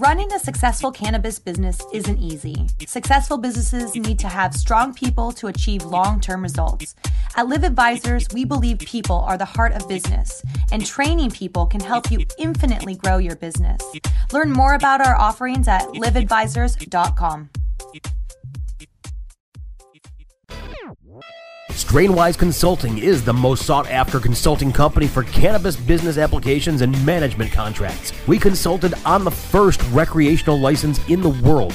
Running 0.00 0.32
a 0.32 0.38
successful 0.38 0.90
cannabis 0.90 1.38
business 1.38 1.82
isn't 1.92 2.18
easy. 2.18 2.66
Successful 2.86 3.36
businesses 3.36 3.94
need 3.94 4.18
to 4.20 4.28
have 4.28 4.54
strong 4.54 4.94
people 4.94 5.32
to 5.32 5.48
achieve 5.48 5.84
long 5.84 6.18
term 6.18 6.42
results. 6.42 6.94
At 7.34 7.48
Live 7.48 7.64
Advisors, 7.64 8.26
we 8.34 8.44
believe 8.44 8.78
people 8.78 9.16
are 9.20 9.38
the 9.38 9.46
heart 9.46 9.72
of 9.72 9.88
business, 9.88 10.42
and 10.70 10.84
training 10.84 11.30
people 11.30 11.64
can 11.64 11.80
help 11.80 12.10
you 12.10 12.26
infinitely 12.36 12.94
grow 12.94 13.16
your 13.16 13.36
business. 13.36 13.80
Learn 14.32 14.52
more 14.52 14.74
about 14.74 15.00
our 15.00 15.16
offerings 15.16 15.66
at 15.66 15.82
liveadvisors.com. 15.88 17.48
Strainwise 21.70 22.36
Consulting 22.38 22.98
is 22.98 23.24
the 23.24 23.32
most 23.32 23.64
sought 23.64 23.88
after 23.88 24.20
consulting 24.20 24.70
company 24.70 25.06
for 25.06 25.22
cannabis 25.24 25.76
business 25.76 26.18
applications 26.18 26.82
and 26.82 27.06
management 27.06 27.50
contracts. 27.50 28.12
We 28.26 28.38
consulted 28.38 28.92
on 29.06 29.24
the 29.24 29.30
first 29.30 29.82
recreational 29.90 30.58
license 30.58 31.00
in 31.08 31.22
the 31.22 31.30
world 31.30 31.74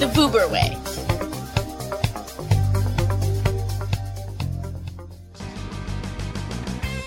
the 0.00 0.06
Vuber 0.06 0.50
way. 0.50 0.76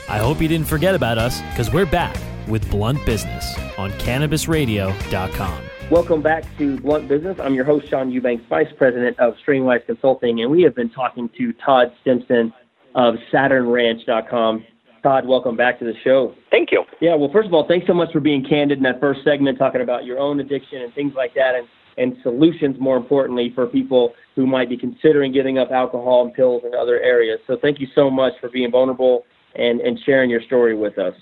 I 0.07 0.19
hope 0.19 0.39
you 0.39 0.47
didn't 0.47 0.67
forget 0.67 0.93
about 0.93 1.17
us 1.17 1.41
because 1.50 1.73
we're 1.73 1.88
back 1.88 2.15
with 2.47 2.69
Blunt 2.69 3.03
Business 3.03 3.57
on 3.79 3.91
CannabisRadio.com. 3.93 5.63
Welcome 5.89 6.21
back 6.21 6.43
to 6.59 6.79
Blunt 6.81 7.07
Business. 7.07 7.39
I'm 7.39 7.55
your 7.55 7.65
host, 7.65 7.89
Sean 7.89 8.12
Eubanks, 8.12 8.45
Vice 8.47 8.71
President 8.77 9.19
of 9.19 9.33
Strainwise 9.45 9.83
Consulting, 9.88 10.41
and 10.41 10.51
we 10.51 10.62
have 10.62 10.75
been 10.75 10.91
talking 10.91 11.29
to 11.35 11.51
Todd 11.65 11.91
Simpson 12.03 12.53
of 12.93 13.15
SaturnRanch.com. 13.33 14.65
Todd, 15.01 15.27
welcome 15.27 15.57
back 15.57 15.79
to 15.79 15.85
the 15.85 15.93
show. 16.03 16.35
Thank 16.51 16.71
you. 16.71 16.83
Yeah, 17.01 17.15
well, 17.15 17.31
first 17.33 17.47
of 17.47 17.53
all, 17.55 17.67
thanks 17.67 17.88
so 17.88 17.93
much 17.93 18.12
for 18.13 18.19
being 18.19 18.45
candid 18.47 18.77
in 18.77 18.83
that 18.83 19.00
first 19.00 19.21
segment, 19.23 19.57
talking 19.57 19.81
about 19.81 20.05
your 20.05 20.19
own 20.19 20.39
addiction 20.39 20.83
and 20.83 20.93
things 20.93 21.13
like 21.15 21.33
that, 21.33 21.55
and, 21.55 21.67
and 21.97 22.15
solutions, 22.23 22.75
more 22.79 22.97
importantly, 22.97 23.51
for 23.53 23.67
people 23.67 24.13
who 24.35 24.45
might 24.47 24.69
be 24.69 24.77
considering 24.77 25.31
giving 25.31 25.57
up 25.57 25.71
alcohol 25.71 26.25
and 26.25 26.33
pills 26.33 26.63
in 26.65 26.73
other 26.73 27.00
areas. 27.00 27.39
So 27.47 27.57
thank 27.62 27.79
you 27.79 27.88
so 27.93 28.09
much 28.09 28.33
for 28.41 28.50
being 28.50 28.71
vulnerable 28.71 29.25
and, 29.55 29.79
and 29.81 30.00
sharing 30.05 30.29
your 30.29 30.41
story 30.41 30.75
with 30.75 30.97
us. 30.97 31.13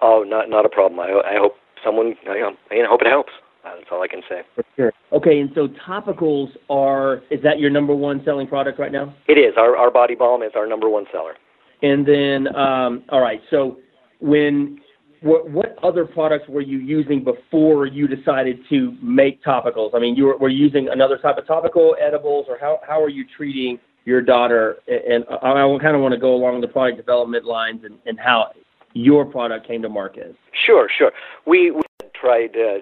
Oh, 0.00 0.24
not 0.26 0.48
not 0.48 0.64
a 0.64 0.68
problem. 0.68 0.98
I, 0.98 1.34
I 1.34 1.36
hope 1.38 1.56
someone, 1.84 2.14
I, 2.28 2.32
I 2.32 2.84
hope 2.88 3.02
it 3.02 3.08
helps. 3.08 3.32
That's 3.64 3.86
all 3.92 4.02
I 4.02 4.08
can 4.08 4.22
say. 4.28 4.42
For 4.54 4.64
sure. 4.76 4.92
Okay, 5.12 5.38
and 5.38 5.50
so 5.54 5.68
topicals 5.86 6.48
are, 6.68 7.22
is 7.30 7.40
that 7.42 7.60
your 7.60 7.70
number 7.70 7.94
one 7.94 8.20
selling 8.24 8.48
product 8.48 8.78
right 8.78 8.90
now? 8.90 9.14
It 9.28 9.38
is. 9.38 9.54
Our, 9.56 9.76
our 9.76 9.90
body 9.90 10.16
balm 10.16 10.42
is 10.42 10.52
our 10.56 10.66
number 10.66 10.88
one 10.88 11.04
seller. 11.12 11.34
And 11.82 12.06
then, 12.06 12.54
um, 12.56 13.04
all 13.10 13.20
right, 13.20 13.40
so 13.50 13.78
when, 14.20 14.80
what, 15.22 15.48
what 15.50 15.76
other 15.82 16.04
products 16.04 16.48
were 16.48 16.60
you 16.60 16.78
using 16.78 17.24
before 17.24 17.86
you 17.86 18.08
decided 18.08 18.58
to 18.70 18.96
make 19.02 19.42
topicals? 19.42 19.90
I 19.94 19.98
mean, 19.98 20.16
you 20.16 20.24
were, 20.24 20.36
were 20.36 20.48
you 20.48 20.64
using 20.64 20.88
another 20.88 21.18
type 21.18 21.38
of 21.38 21.46
topical 21.46 21.96
edibles, 22.00 22.46
or 22.48 22.58
how, 22.58 22.80
how 22.86 23.02
are 23.02 23.08
you 23.08 23.24
treating 23.36 23.78
your 24.04 24.20
daughter? 24.20 24.76
And 24.88 25.24
I, 25.42 25.52
I 25.52 25.78
kind 25.80 25.94
of 25.94 26.02
want 26.02 26.12
to 26.12 26.20
go 26.20 26.34
along 26.34 26.60
the 26.60 26.68
product 26.68 26.98
development 26.98 27.44
lines 27.44 27.82
and, 27.84 27.98
and 28.06 28.18
how 28.18 28.50
your 28.94 29.24
product 29.24 29.66
came 29.66 29.82
to 29.82 29.88
market. 29.88 30.36
Sure, 30.66 30.88
sure. 30.96 31.12
We, 31.46 31.70
we 31.70 31.82
tried 32.14 32.56
uh, 32.56 32.80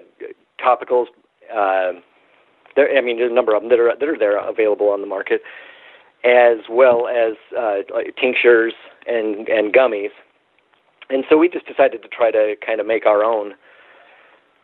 topicals. 0.63 1.05
Uh, 1.53 1.99
there, 2.75 2.97
I 2.97 3.01
mean, 3.01 3.17
there's 3.17 3.31
a 3.31 3.35
number 3.35 3.55
of 3.55 3.61
them 3.61 3.69
that 3.69 3.79
are 3.79 3.93
that 3.97 4.07
are 4.07 4.17
there 4.17 4.37
available 4.37 4.89
on 4.89 5.01
the 5.01 5.07
market, 5.07 5.41
as 6.23 6.57
well 6.69 7.07
as 7.07 7.33
uh, 7.57 7.77
tinctures 8.19 8.73
and 9.07 9.47
and 9.49 9.73
gummies. 9.73 10.11
And 11.11 11.25
so 11.29 11.37
we 11.37 11.49
just 11.49 11.67
decided 11.67 12.01
to 12.01 12.07
try 12.07 12.31
to 12.31 12.55
kind 12.65 12.79
of 12.79 12.87
make 12.87 13.05
our 13.05 13.23
own. 13.23 13.53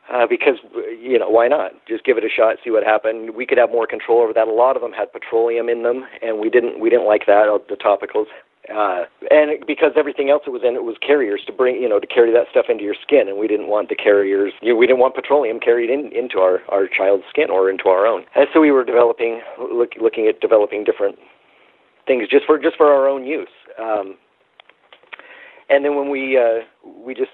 Uh, 0.09 0.25
because 0.25 0.55
you 1.01 1.19
know 1.19 1.29
why 1.29 1.49
not? 1.49 1.73
Just 1.85 2.05
give 2.05 2.17
it 2.17 2.23
a 2.23 2.29
shot, 2.29 2.55
see 2.63 2.71
what 2.71 2.83
happened. 2.83 3.35
We 3.35 3.45
could 3.45 3.57
have 3.57 3.69
more 3.69 3.85
control 3.85 4.21
over 4.21 4.31
that. 4.31 4.47
A 4.47 4.53
lot 4.53 4.77
of 4.77 4.81
them 4.81 4.93
had 4.93 5.11
petroleum 5.11 5.67
in 5.67 5.83
them, 5.83 6.05
and 6.21 6.39
we 6.39 6.49
didn't 6.49 6.79
we 6.79 6.89
didn't 6.89 7.05
like 7.05 7.25
that. 7.27 7.43
The 7.67 7.75
topicals, 7.75 8.27
uh, 8.73 9.03
and 9.29 9.65
because 9.65 9.91
everything 9.95 10.29
else 10.29 10.43
that 10.45 10.51
was 10.51 10.61
in 10.63 10.75
it 10.75 10.83
was 10.83 10.95
carriers 10.99 11.41
to 11.47 11.53
bring, 11.53 11.81
you 11.81 11.87
know, 11.87 11.99
to 11.99 12.07
carry 12.07 12.31
that 12.31 12.47
stuff 12.51 12.65
into 12.69 12.83
your 12.83 12.95
skin, 12.95 13.27
and 13.27 13.37
we 13.37 13.47
didn't 13.47 13.67
want 13.67 13.89
the 13.89 13.95
carriers, 13.95 14.53
you 14.61 14.71
know, 14.71 14.79
we 14.79 14.87
didn't 14.87 14.99
want 14.99 15.15
petroleum 15.15 15.59
carried 15.59 15.89
in 15.89 16.11
into 16.11 16.39
our 16.39 16.59
our 16.69 16.87
child's 16.87 17.23
skin 17.29 17.49
or 17.49 17.69
into 17.69 17.87
our 17.87 18.05
own. 18.05 18.23
And 18.35 18.47
so 18.53 18.59
we 18.59 18.71
were 18.71 18.83
developing, 18.83 19.41
look, 19.59 19.91
looking 19.99 20.27
at 20.27 20.41
developing 20.41 20.83
different 20.83 21.17
things 22.05 22.27
just 22.29 22.45
for 22.45 22.57
just 22.59 22.77
for 22.77 22.87
our 22.87 23.07
own 23.07 23.25
use. 23.25 23.51
Um, 23.79 24.15
and 25.69 25.83
then 25.83 25.95
when 25.95 26.09
we 26.09 26.37
uh, 26.37 26.61
we 26.85 27.13
just 27.13 27.31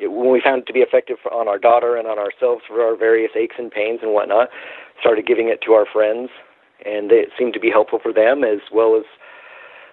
when 0.00 0.32
we 0.32 0.40
found 0.40 0.62
it 0.62 0.66
to 0.66 0.72
be 0.72 0.80
effective 0.80 1.18
on 1.30 1.48
our 1.48 1.58
daughter 1.58 1.96
and 1.96 2.08
on 2.08 2.18
ourselves 2.18 2.62
for 2.66 2.82
our 2.82 2.96
various 2.96 3.30
aches 3.36 3.56
and 3.58 3.70
pains 3.70 4.00
and 4.02 4.12
whatnot, 4.12 4.48
started 5.00 5.26
giving 5.26 5.48
it 5.48 5.60
to 5.62 5.72
our 5.72 5.86
friends, 5.86 6.30
and 6.84 7.12
it 7.12 7.28
seemed 7.38 7.54
to 7.54 7.60
be 7.60 7.70
helpful 7.70 7.98
for 8.02 8.12
them 8.12 8.42
as 8.42 8.60
well 8.72 8.96
as 8.96 9.04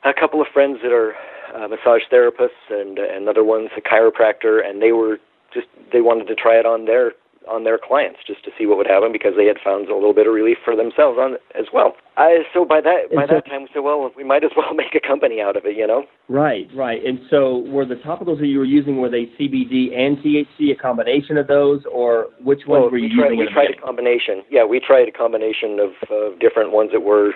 a 0.04 0.14
couple 0.18 0.42
of 0.42 0.48
friends 0.54 0.80
that 0.82 0.92
are 0.92 1.14
uh, 1.54 1.68
massage 1.68 2.04
therapists 2.12 2.70
and 2.70 2.98
another 2.98 3.44
one's 3.44 3.70
a 3.78 3.82
chiropractor, 3.82 4.66
and 4.66 4.82
they 4.82 4.92
were 4.92 5.20
just 5.54 5.68
they 5.92 6.02
wanted 6.02 6.28
to 6.28 6.36
try 6.36 6.56
it 6.56 6.66
on 6.66 6.86
their 6.86 7.14
on 7.50 7.64
their 7.64 7.80
clients 7.82 8.20
just 8.26 8.46
to 8.46 8.52
see 8.58 8.66
what 8.66 8.78
would 8.78 8.88
happen 8.88 9.12
because 9.12 9.34
they 9.36 9.46
had 9.46 9.58
found 9.64 9.90
a 9.90 9.96
little 9.96 10.14
bit 10.14 10.28
of 10.28 10.34
relief 10.34 10.58
for 10.64 10.76
themselves 10.76 11.18
on 11.18 11.34
as 11.58 11.66
well. 11.74 11.96
I, 12.16 12.44
so 12.54 12.64
by 12.64 12.80
that 12.82 13.10
by 13.14 13.26
so- 13.26 13.36
that 13.42 13.46
time 13.50 13.64
we 13.64 13.70
said, 13.74 13.80
well, 13.82 14.12
we 14.16 14.24
might 14.24 14.44
as 14.44 14.52
well 14.56 14.74
make 14.78 14.94
a 14.94 15.02
company 15.06 15.42
out 15.42 15.58
of 15.58 15.66
it, 15.66 15.76
you 15.76 15.88
know. 15.88 16.04
Right, 16.30 16.68
right. 16.76 17.04
And 17.04 17.20
so 17.30 17.66
were 17.68 17.86
the 17.86 17.96
topicals 17.96 18.40
that 18.40 18.48
you 18.48 18.60
were 18.60 18.70
using, 18.70 18.98
were 18.98 19.10
they 19.10 19.26
CBD 19.40 19.98
and 19.98 20.18
THC, 20.20 20.72
a 20.72 20.76
combination 20.80 21.38
of 21.38 21.48
those, 21.48 21.82
or 21.92 22.28
which 22.44 22.68
ones 22.68 22.84
Well, 22.86 22.92
were 22.92 22.98
you 23.02 23.10
we 23.10 23.16
tried, 23.18 23.30
using? 23.34 23.40
we 23.40 23.54
tried 23.54 23.72
a 23.76 23.82
combination. 23.82 24.44
Yeah, 24.52 24.66
we 24.66 24.80
tried 24.80 25.08
a 25.08 25.12
combination 25.12 25.80
of 25.82 25.90
uh, 26.12 26.38
different 26.40 26.72
ones 26.72 26.92
that 26.94 27.02
were 27.02 27.32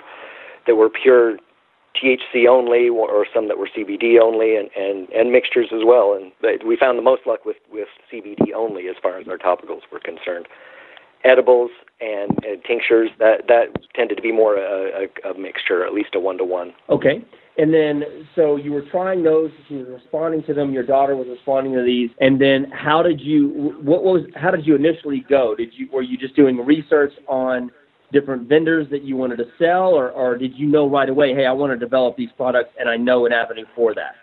that 0.66 0.76
were 0.76 0.88
pure 0.88 1.36
THC 1.94 2.48
only, 2.48 2.88
or, 2.88 3.26
some 3.32 3.48
that 3.48 3.58
were 3.58 3.68
CBD 3.68 4.20
only, 4.20 4.56
and, 4.56 4.68
and, 4.76 5.08
and 5.10 5.32
mixtures 5.32 5.68
as 5.72 5.80
well. 5.84 6.18
And 6.18 6.32
we 6.66 6.76
found 6.76 6.98
the 6.98 7.02
most 7.02 7.22
luck 7.26 7.44
with, 7.44 7.56
with 7.72 7.88
CBD 8.12 8.52
only 8.54 8.88
as 8.88 8.96
far 9.02 9.18
as 9.18 9.28
our 9.28 9.38
topicals 9.38 9.82
were 9.92 10.00
concerned. 10.00 10.46
Edibles 11.24 11.70
and, 12.00 12.30
and 12.44 12.62
tinctures 12.64 13.08
that 13.18 13.46
that 13.48 13.68
tended 13.94 14.18
to 14.18 14.22
be 14.22 14.32
more 14.32 14.56
a, 14.56 15.06
a, 15.24 15.30
a 15.30 15.38
mixture, 15.38 15.86
at 15.86 15.94
least 15.94 16.10
a 16.14 16.20
one 16.20 16.36
to 16.36 16.44
one. 16.44 16.74
Okay. 16.90 17.24
And 17.56 17.72
then, 17.72 18.02
so 18.34 18.56
you 18.56 18.72
were 18.72 18.82
trying 18.90 19.22
those, 19.22 19.50
you 19.68 19.78
were 19.78 19.94
responding 19.94 20.42
to 20.44 20.54
them, 20.54 20.72
your 20.72 20.82
daughter 20.82 21.14
was 21.14 21.28
responding 21.30 21.72
to 21.74 21.84
these, 21.84 22.10
and 22.18 22.40
then 22.40 22.70
how 22.72 23.00
did 23.02 23.20
you, 23.20 23.74
what 23.80 24.02
was, 24.02 24.26
how 24.34 24.50
did 24.50 24.66
you 24.66 24.74
initially 24.74 25.24
go? 25.28 25.54
Did 25.54 25.68
you, 25.72 25.88
were 25.92 26.02
you 26.02 26.18
just 26.18 26.34
doing 26.34 26.56
research 26.58 27.12
on 27.28 27.70
different 28.14 28.48
vendors 28.48 28.86
that 28.90 29.02
you 29.02 29.16
wanted 29.16 29.36
to 29.36 29.44
sell, 29.58 29.88
or, 29.90 30.10
or 30.10 30.38
did 30.38 30.54
you 30.54 30.66
know 30.66 30.88
right 30.88 31.08
away, 31.08 31.34
hey, 31.34 31.44
I 31.44 31.52
want 31.52 31.72
to 31.72 31.78
develop 31.78 32.16
these 32.16 32.30
products 32.36 32.70
and 32.78 32.88
I 32.88 32.96
know 32.96 33.26
an 33.26 33.32
avenue 33.32 33.66
for 33.74 33.94
that? 33.94 34.14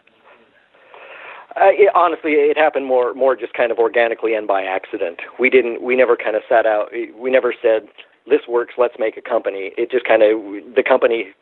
Uh, 1.56 1.68
it, 1.76 1.92
honestly, 1.94 2.32
it 2.32 2.58
happened 2.58 2.86
more 2.86 3.14
more 3.14 3.36
just 3.36 3.54
kind 3.54 3.74
of 3.74 3.78
organically 3.78 4.34
and 4.34 4.48
by 4.48 4.64
accident. 4.64 5.20
We 5.38 5.50
didn't. 5.50 5.84
We 5.84 5.98
never 5.98 6.16
kind 6.16 6.38
of 6.38 6.44
sat 6.48 6.66
out. 6.66 6.92
We 6.94 7.30
never 7.30 7.54
said 7.62 7.90
this 8.26 8.40
works. 8.48 8.76
Let's 8.78 8.96
make 8.98 9.18
a 9.18 9.22
company. 9.22 9.72
It 9.78 9.92
just 9.92 10.06
kind 10.06 10.24
of 10.24 10.40
the 10.76 10.84
company 10.84 11.36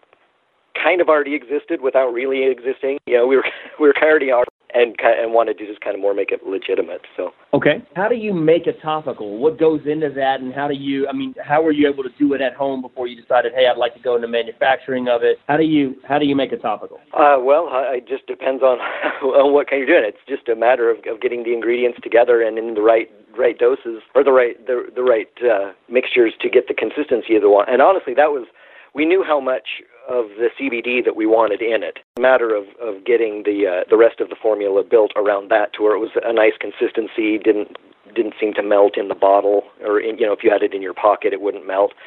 kind 0.73 0.99
of 0.99 1.09
already 1.09 1.35
existed 1.35 1.81
without 1.81 2.09
really 2.11 2.49
existing. 2.49 2.97
You 3.05 3.17
know, 3.17 3.27
we 3.27 3.35
were 3.35 3.45
we 3.79 3.87
were 3.87 3.93
already 4.01 4.31
and 4.73 4.95
and 5.01 5.33
wanted 5.33 5.57
to 5.57 5.65
just 5.65 5.81
kind 5.81 5.95
of 5.95 6.01
more 6.01 6.13
make 6.13 6.31
it 6.31 6.45
legitimate. 6.45 7.01
So 7.17 7.31
okay, 7.53 7.83
how 7.95 8.07
do 8.07 8.15
you 8.15 8.33
make 8.33 8.67
a 8.67 8.73
topical? 8.73 9.37
What 9.37 9.59
goes 9.59 9.81
into 9.85 10.09
that, 10.15 10.41
and 10.41 10.53
how 10.53 10.67
do 10.67 10.75
you? 10.75 11.07
I 11.07 11.13
mean, 11.13 11.33
how 11.43 11.61
were 11.61 11.71
you 11.71 11.89
able 11.89 12.03
to 12.03 12.09
do 12.19 12.33
it 12.33 12.41
at 12.41 12.53
home 12.53 12.81
before 12.81 13.07
you 13.07 13.19
decided, 13.19 13.53
hey, 13.55 13.67
I'd 13.67 13.77
like 13.77 13.93
to 13.95 14.01
go 14.01 14.15
into 14.15 14.27
manufacturing 14.27 15.07
of 15.07 15.23
it? 15.23 15.37
How 15.47 15.57
do 15.57 15.63
you 15.63 15.95
how 16.07 16.19
do 16.19 16.25
you 16.25 16.35
make 16.35 16.51
a 16.51 16.57
topical? 16.57 16.97
Uh, 17.13 17.37
well, 17.41 17.69
it 17.71 18.07
just 18.07 18.27
depends 18.27 18.63
on 18.63 18.79
on 19.23 19.53
what 19.53 19.69
kind 19.69 19.85
you're 19.85 19.99
doing. 19.99 20.07
It's 20.07 20.25
just 20.27 20.47
a 20.49 20.55
matter 20.55 20.89
of, 20.89 20.97
of 21.09 21.21
getting 21.21 21.43
the 21.43 21.53
ingredients 21.53 21.99
together 22.03 22.41
and 22.41 22.57
in 22.57 22.73
the 22.73 22.81
right 22.81 23.09
right 23.37 23.57
doses 23.57 24.01
or 24.15 24.23
the 24.23 24.31
right 24.31 24.65
the 24.67 24.83
the 24.93 25.03
right 25.03 25.29
uh, 25.41 25.71
mixtures 25.89 26.33
to 26.41 26.49
get 26.49 26.67
the 26.67 26.73
consistency 26.73 27.35
of 27.35 27.41
the 27.41 27.49
one. 27.49 27.65
And 27.67 27.81
honestly, 27.81 28.13
that 28.15 28.31
was 28.31 28.47
we 28.93 29.05
knew 29.05 29.23
how 29.25 29.39
much 29.39 29.81
of 30.09 30.25
the 30.37 30.49
CBD 30.59 31.05
that 31.05 31.15
we 31.15 31.25
wanted 31.25 31.61
in 31.61 31.83
it. 31.83 31.99
A 32.17 32.21
matter 32.21 32.55
of, 32.55 32.65
of 32.81 33.05
getting 33.05 33.43
the 33.45 33.67
uh, 33.67 33.83
the 33.89 33.97
rest 33.97 34.19
of 34.19 34.29
the 34.29 34.35
formula 34.41 34.83
built 34.83 35.11
around 35.15 35.49
that 35.51 35.71
to 35.73 35.83
where 35.83 35.95
it 35.95 35.99
was 35.99 36.09
a 36.15 36.33
nice 36.33 36.57
consistency, 36.59 37.37
didn't 37.37 37.77
didn't 38.15 38.33
seem 38.41 38.53
to 38.55 38.63
melt 38.63 38.97
in 38.97 39.07
the 39.07 39.15
bottle, 39.15 39.63
or 39.81 39.99
in, 39.99 40.17
you 40.17 40.25
know 40.25 40.33
if 40.33 40.43
you 40.43 40.49
had 40.49 40.63
it 40.63 40.73
in 40.73 40.81
your 40.81 40.95
pocket, 40.95 41.31
it 41.31 41.41
wouldn't 41.41 41.65
melt. 41.65 41.93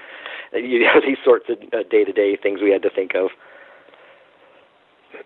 You 0.55 0.81
know 0.81 1.01
these 1.01 1.17
sorts 1.25 1.47
of 1.49 1.59
day 1.89 2.05
to 2.05 2.13
day 2.13 2.37
things 2.37 2.61
we 2.61 2.71
had 2.71 2.83
to 2.83 2.91
think 2.91 3.13
of. 3.15 3.31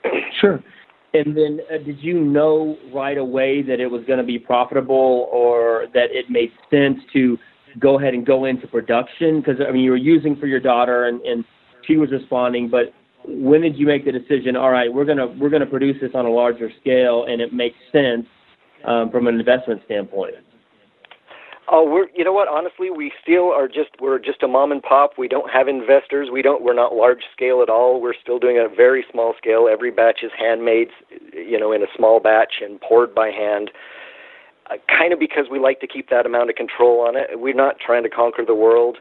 sure. 0.40 0.62
And 1.14 1.36
then, 1.36 1.60
uh, 1.68 1.78
did 1.78 1.98
you 1.98 2.20
know 2.20 2.76
right 2.94 3.18
away 3.18 3.60
that 3.62 3.80
it 3.80 3.90
was 3.90 4.04
going 4.04 4.20
to 4.20 4.24
be 4.24 4.38
profitable, 4.38 5.28
or 5.32 5.86
that 5.94 6.12
it 6.12 6.26
made 6.30 6.52
sense 6.70 7.00
to 7.12 7.36
go 7.80 7.98
ahead 7.98 8.14
and 8.14 8.24
go 8.24 8.44
into 8.44 8.68
production? 8.68 9.40
Because 9.40 9.60
I 9.66 9.72
mean, 9.72 9.82
you 9.82 9.90
were 9.90 9.96
using 9.96 10.36
for 10.36 10.46
your 10.46 10.60
daughter, 10.60 11.06
and, 11.06 11.20
and 11.22 11.44
she 11.86 11.96
was 11.96 12.10
responding, 12.10 12.68
but 12.68 12.92
when 13.26 13.60
did 13.60 13.76
you 13.76 13.86
make 13.86 14.04
the 14.04 14.12
decision? 14.12 14.56
All 14.56 14.70
right, 14.70 14.92
we're 14.92 15.04
gonna 15.04 15.26
we're 15.26 15.50
gonna 15.50 15.66
produce 15.66 15.96
this 16.00 16.12
on 16.14 16.26
a 16.26 16.30
larger 16.30 16.70
scale, 16.80 17.24
and 17.28 17.40
it 17.40 17.52
makes 17.52 17.76
sense 17.92 18.26
um, 18.84 19.10
from 19.10 19.26
an 19.26 19.38
investment 19.38 19.82
standpoint. 19.84 20.34
Oh, 21.68 21.84
we're 21.84 22.06
you 22.14 22.24
know 22.24 22.32
what? 22.32 22.46
Honestly, 22.46 22.90
we 22.90 23.10
still 23.20 23.50
are 23.50 23.66
just 23.66 23.90
we're 24.00 24.20
just 24.20 24.42
a 24.42 24.48
mom 24.48 24.70
and 24.70 24.82
pop. 24.82 25.12
We 25.18 25.26
don't 25.26 25.50
have 25.50 25.66
investors. 25.66 26.28
We 26.32 26.40
don't 26.40 26.62
we're 26.62 26.74
not 26.74 26.94
large 26.94 27.24
scale 27.32 27.60
at 27.62 27.68
all. 27.68 28.00
We're 28.00 28.14
still 28.14 28.38
doing 28.38 28.58
a 28.58 28.72
very 28.72 29.04
small 29.10 29.34
scale. 29.36 29.68
Every 29.70 29.90
batch 29.90 30.20
is 30.22 30.30
handmade, 30.38 30.88
you 31.32 31.58
know, 31.58 31.72
in 31.72 31.82
a 31.82 31.86
small 31.96 32.20
batch 32.20 32.62
and 32.62 32.80
poured 32.80 33.14
by 33.14 33.30
hand. 33.30 33.72
Uh, 34.70 34.76
kind 34.88 35.12
of 35.12 35.18
because 35.18 35.46
we 35.50 35.58
like 35.58 35.80
to 35.80 35.86
keep 35.86 36.08
that 36.10 36.26
amount 36.26 36.50
of 36.50 36.56
control 36.56 37.00
on 37.00 37.16
it. 37.16 37.40
We're 37.40 37.54
not 37.54 37.80
trying 37.84 38.04
to 38.04 38.10
conquer 38.10 38.44
the 38.44 38.54
world. 38.54 38.98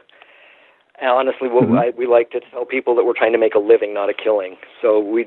Honestly, 1.02 1.48
what 1.48 1.64
mm-hmm. 1.64 1.78
I, 1.78 1.92
we 1.96 2.06
like 2.06 2.30
to 2.30 2.40
tell 2.50 2.64
people 2.64 2.94
that 2.96 3.04
we're 3.04 3.16
trying 3.16 3.32
to 3.32 3.38
make 3.38 3.54
a 3.54 3.58
living, 3.58 3.92
not 3.92 4.08
a 4.08 4.14
killing. 4.14 4.56
So 4.80 5.00
we, 5.00 5.26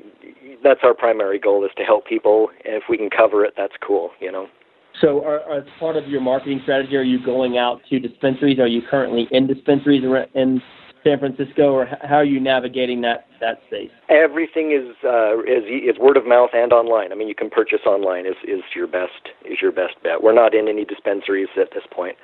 that's 0.63 0.81
our 0.83 0.93
primary 0.93 1.39
goal 1.39 1.63
is 1.65 1.71
to 1.77 1.83
help 1.83 2.05
people. 2.05 2.49
And 2.65 2.75
if 2.75 2.83
we 2.89 2.97
can 2.97 3.09
cover 3.09 3.45
it, 3.45 3.53
that's 3.55 3.73
cool, 3.85 4.11
you 4.19 4.31
know. 4.31 4.47
So, 5.01 5.23
are, 5.23 5.41
are, 5.41 5.59
as 5.59 5.63
part 5.79 5.95
of 5.95 6.07
your 6.09 6.19
marketing 6.19 6.59
strategy, 6.63 6.95
are 6.97 7.03
you 7.03 7.23
going 7.23 7.57
out 7.57 7.79
to 7.89 7.99
dispensaries? 7.99 8.59
Are 8.59 8.67
you 8.67 8.81
currently 8.89 9.27
in 9.31 9.47
dispensaries 9.47 10.03
in 10.33 10.61
San 11.03 11.19
Francisco, 11.19 11.71
or 11.71 11.85
how 12.01 12.15
are 12.15 12.25
you 12.25 12.39
navigating 12.39 13.01
that 13.01 13.27
that 13.39 13.59
space? 13.67 13.89
Everything 14.09 14.71
is 14.71 14.95
uh, 15.03 15.39
is 15.39 15.63
is 15.65 15.97
word 15.97 16.17
of 16.17 16.27
mouth 16.27 16.49
and 16.53 16.73
online. 16.73 17.11
I 17.11 17.15
mean, 17.15 17.27
you 17.27 17.35
can 17.35 17.49
purchase 17.49 17.81
online. 17.85 18.25
is 18.25 18.35
is 18.43 18.61
your 18.75 18.87
best 18.87 19.31
is 19.45 19.59
your 19.61 19.71
best 19.71 19.95
bet. 20.03 20.21
We're 20.21 20.33
not 20.33 20.53
in 20.53 20.67
any 20.67 20.83
dispensaries 20.83 21.47
at 21.59 21.69
this 21.73 21.83
point, 21.89 22.17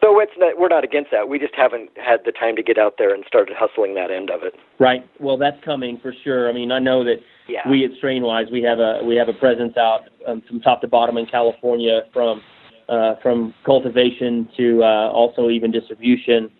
though 0.00 0.18
it's 0.18 0.32
not, 0.38 0.58
we're 0.58 0.68
not 0.68 0.82
against 0.82 1.10
that. 1.10 1.28
We 1.28 1.38
just 1.38 1.54
haven't 1.54 1.90
had 1.96 2.20
the 2.24 2.32
time 2.32 2.56
to 2.56 2.62
get 2.62 2.78
out 2.78 2.94
there 2.96 3.14
and 3.14 3.24
started 3.26 3.54
hustling 3.58 3.94
that 3.96 4.10
end 4.10 4.30
of 4.30 4.42
it. 4.42 4.54
Right. 4.78 5.08
Well, 5.20 5.36
that's 5.36 5.62
coming 5.62 5.98
for 6.00 6.14
sure. 6.24 6.48
I 6.48 6.52
mean, 6.52 6.72
I 6.72 6.78
know 6.78 7.04
that 7.04 7.16
yeah. 7.48 7.68
we 7.68 7.84
at 7.84 7.90
Strainwise 8.02 8.50
we 8.50 8.62
have 8.62 8.78
a 8.78 9.00
we 9.04 9.16
have 9.16 9.28
a 9.28 9.34
presence 9.34 9.76
out 9.76 10.08
um, 10.26 10.42
from 10.48 10.60
top 10.60 10.80
to 10.80 10.88
bottom 10.88 11.18
in 11.18 11.26
California, 11.26 12.00
from 12.14 12.40
uh, 12.88 13.16
from 13.22 13.52
cultivation 13.66 14.48
to 14.56 14.82
uh, 14.82 15.10
also 15.10 15.50
even 15.50 15.70
distribution 15.70 16.50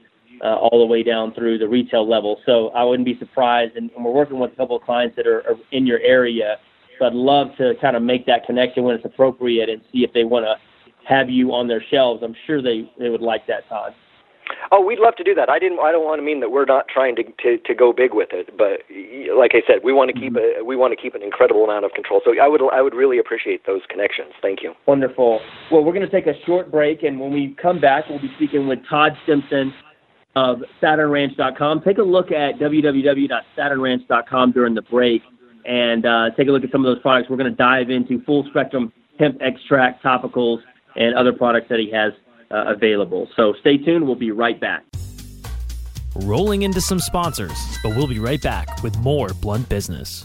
uh, 0.43 0.57
all 0.57 0.79
the 0.79 0.87
way 0.87 1.03
down 1.03 1.33
through 1.35 1.59
the 1.59 1.69
retail 1.69 2.09
level. 2.09 2.41
So 2.47 2.69
I 2.69 2.85
wouldn't 2.85 3.07
be 3.07 3.19
surprised, 3.19 3.77
and, 3.77 3.91
and 3.97 4.05
we're 4.05 4.13
working 4.13 4.39
with 4.39 4.53
a 4.53 4.57
couple 4.57 4.77
of 4.77 4.83
clients 4.83 5.17
that 5.17 5.27
are, 5.27 5.41
are 5.41 5.57
in 5.73 5.87
your 5.87 6.01
area. 6.01 6.57
So 6.99 7.07
I'd 7.07 7.13
love 7.13 7.49
to 7.59 7.75
kind 7.81 7.97
of 7.97 8.03
make 8.03 8.27
that 8.27 8.47
connection 8.47 8.85
when 8.85 8.97
it's 8.97 9.05
appropriate 9.05 9.69
and 9.69 9.83
see 9.93 10.05
if 10.05 10.13
they 10.13 10.25
want 10.25 10.47
to 10.47 10.57
have 11.07 11.29
you 11.31 11.53
on 11.53 11.69
their 11.69 11.83
shelves. 11.91 12.23
I'm 12.23 12.35
sure 12.47 12.63
they 12.63 12.91
they 12.99 13.09
would 13.09 13.21
like 13.21 13.47
that, 13.47 13.69
Todd. 13.69 13.95
Oh, 14.71 14.81
we'd 14.81 14.99
love 14.99 15.17
to 15.17 15.25
do 15.25 15.35
that. 15.35 15.49
I 15.49 15.59
didn't. 15.59 15.79
I 15.81 15.93
don't 15.93 16.05
want 16.05 16.19
to 16.19 16.25
mean 16.25 16.41
that 16.41 16.51
we're 16.51 16.65
not 16.65 16.87
trying 16.89 17.17
to 17.17 17.23
to, 17.25 17.59
to 17.59 17.75
go 17.75 17.93
big 17.93 18.15
with 18.15 18.31
it, 18.33 18.57
but 18.57 18.83
like 19.37 19.53
I 19.55 19.63
said, 19.67 19.81
we 19.85 19.93
want 19.93 20.15
to 20.15 20.21
keep 20.21 20.35
mm-hmm. 20.35 20.63
a 20.63 20.65
we 20.65 20.77
want 20.77 20.93
to 20.93 21.01
keep 21.01 21.15
an 21.15 21.23
incredible 21.23 21.65
amount 21.65 21.85
of 21.85 21.93
control. 21.93 22.21
So 22.25 22.35
I 22.41 22.49
would 22.49 22.61
I 22.73 22.83
would 22.83 22.95
really 22.95 23.19
appreciate 23.19 23.67
those 23.67 23.83
connections. 23.89 24.33
Thank 24.43 24.63
you. 24.63 24.75
Wonderful. 24.87 25.41
Well, 25.71 25.85
we're 25.85 25.93
going 25.93 26.09
to 26.09 26.11
take 26.11 26.27
a 26.27 26.39
short 26.45 26.71
break, 26.71 27.03
and 27.03 27.21
when 27.21 27.33
we 27.33 27.57
come 27.61 27.81
back, 27.81 28.05
we'll 28.09 28.21
be 28.21 28.31
speaking 28.37 28.67
with 28.67 28.81
Todd 28.89 29.13
Simpson 29.27 29.73
of 30.37 30.63
SaturnRanch.com. 30.83 31.83
Take 31.83 31.99
a 31.99 32.03
look 32.03 32.31
at 32.31 32.59
www.saturnranch.com 32.59 34.53
during 34.53 34.75
the 34.75 34.83
break 34.83 35.23
and 35.65 36.07
uh, 36.07 36.31
take 36.37 36.47
a 36.49 36.51
look 36.53 36.63
at 36.63 36.71
some 36.71 36.85
of 36.85 36.95
those 36.95 37.03
products. 37.03 37.29
We're 37.31 37.39
going 37.39 37.51
to 37.51 37.57
dive 37.57 37.91
into 37.91 38.23
full 38.23 38.47
spectrum 38.51 38.93
hemp 39.19 39.39
extract 39.41 40.05
topicals 40.05 40.59
and 40.95 41.15
other 41.17 41.33
products 41.33 41.69
that 41.71 41.79
he 41.79 41.91
has 41.91 42.13
uh, 42.51 42.73
available. 42.73 43.29
So 43.35 43.55
stay 43.61 43.79
tuned. 43.79 44.07
We'll 44.07 44.15
be 44.15 44.31
right 44.31 44.61
back. 44.61 44.85
Rolling 46.17 46.63
into 46.63 46.81
some 46.81 47.01
sponsors, 47.01 47.59
but 47.83 47.97
we'll 47.97 48.07
be 48.07 48.19
right 48.19 48.41
back 48.41 48.83
with 48.83 48.97
more 48.99 49.29
blunt 49.41 49.69
business. 49.69 50.25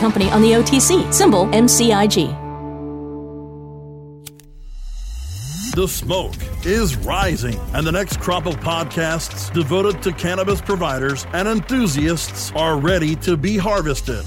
company 0.00 0.30
on 0.30 0.42
the 0.42 0.52
OTC, 0.52 1.12
symbol 1.12 1.46
MCIG. 1.46 2.50
The 5.74 5.86
smoke 5.86 6.34
is 6.66 6.96
rising, 6.96 7.56
and 7.74 7.86
the 7.86 7.92
next 7.92 8.18
crop 8.18 8.46
of 8.46 8.56
podcasts 8.56 9.52
devoted 9.52 10.02
to 10.02 10.12
cannabis 10.12 10.60
providers 10.60 11.26
and 11.32 11.46
enthusiasts 11.46 12.50
are 12.56 12.76
ready 12.76 13.14
to 13.16 13.36
be 13.36 13.56
harvested. 13.56 14.26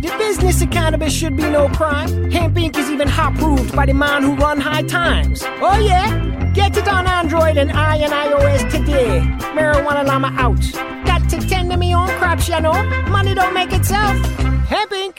The 0.00 0.14
business 0.16 0.62
of 0.62 0.70
cannabis 0.70 1.12
should 1.12 1.36
be 1.36 1.42
no 1.50 1.68
crime. 1.68 2.30
Hempire 2.30 2.76
is 2.76 2.88
even 2.88 3.08
hot 3.08 3.34
proved 3.34 3.74
by 3.74 3.84
the 3.84 3.94
man 3.94 4.22
who 4.22 4.36
run 4.36 4.60
high 4.60 4.82
times. 4.82 5.42
Oh 5.44 5.78
yeah? 5.78 6.52
Get 6.54 6.76
it 6.76 6.86
on 6.86 7.06
Android 7.06 7.56
and 7.56 7.72
I 7.72 7.96
and 7.96 8.12
iOS 8.12 8.70
today. 8.70 9.20
Marijuana 9.56 10.06
Llama 10.06 10.32
out. 10.36 10.62
Got 11.04 11.28
to 11.30 11.38
tend 11.48 11.72
to 11.72 11.76
me 11.76 11.94
own 11.94 12.08
crops, 12.10 12.48
you 12.48 12.60
know. 12.60 12.80
Money 13.08 13.34
don't 13.34 13.52
make 13.52 13.72
itself. 13.72 14.16
Hempire 14.68 15.12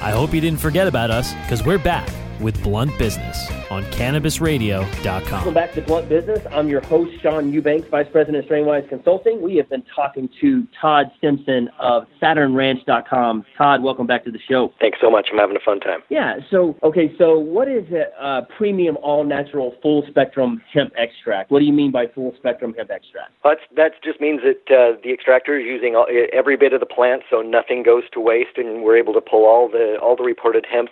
I 0.00 0.10
hope 0.10 0.34
you 0.34 0.40
didn't 0.40 0.60
forget 0.60 0.88
about 0.88 1.10
us, 1.10 1.34
because 1.34 1.64
we're 1.64 1.78
back 1.78 2.08
with 2.40 2.62
Blunt 2.62 2.96
Business 2.98 3.50
on 3.70 3.84
CannabisRadio.com. 3.84 5.30
Welcome 5.30 5.54
back 5.54 5.72
to 5.74 5.82
Blunt 5.82 6.08
Business. 6.08 6.40
I'm 6.50 6.68
your 6.68 6.80
host, 6.82 7.12
Sean 7.22 7.52
Eubanks, 7.52 7.88
Vice 7.88 8.06
President 8.10 8.44
of 8.44 8.50
Strainwise 8.50 8.88
Consulting. 8.88 9.42
We 9.42 9.56
have 9.56 9.68
been 9.68 9.84
talking 9.94 10.28
to 10.40 10.66
Todd 10.80 11.10
Simpson 11.20 11.68
of 11.78 12.06
SaturnRanch.com. 12.22 13.44
Todd, 13.56 13.82
welcome 13.82 14.06
back 14.06 14.24
to 14.24 14.30
the 14.30 14.38
show. 14.48 14.72
Thanks 14.80 14.98
so 15.00 15.10
much. 15.10 15.28
I'm 15.32 15.38
having 15.38 15.56
a 15.56 15.60
fun 15.60 15.80
time. 15.80 16.00
Yeah. 16.08 16.36
So, 16.50 16.76
okay. 16.82 17.14
So, 17.18 17.38
what 17.38 17.68
is 17.68 17.84
a 17.92 18.06
uh, 18.22 18.42
premium 18.56 18.96
all 19.02 19.24
natural 19.24 19.74
full 19.82 20.04
spectrum 20.08 20.62
hemp 20.72 20.92
extract? 20.96 21.50
What 21.50 21.60
do 21.60 21.64
you 21.64 21.72
mean 21.72 21.90
by 21.90 22.06
full 22.06 22.34
spectrum 22.36 22.74
hemp 22.76 22.90
extract? 22.90 23.32
Well, 23.44 23.56
that 23.76 23.92
just 24.02 24.20
means 24.20 24.40
that 24.42 24.74
uh, 24.74 24.98
the 25.02 25.12
extractor 25.12 25.58
is 25.58 25.64
using 25.66 25.96
all, 25.96 26.06
every 26.32 26.56
bit 26.56 26.72
of 26.72 26.80
the 26.80 26.86
plant, 26.86 27.22
so 27.30 27.42
nothing 27.42 27.82
goes 27.82 28.04
to 28.12 28.20
waste, 28.20 28.56
and 28.56 28.82
we're 28.82 28.96
able 28.96 29.12
to 29.14 29.20
pull 29.20 29.44
all 29.44 29.68
the 29.68 29.98
all 30.02 30.16
the 30.16 30.24
reported 30.24 30.66
hemp 30.70 30.90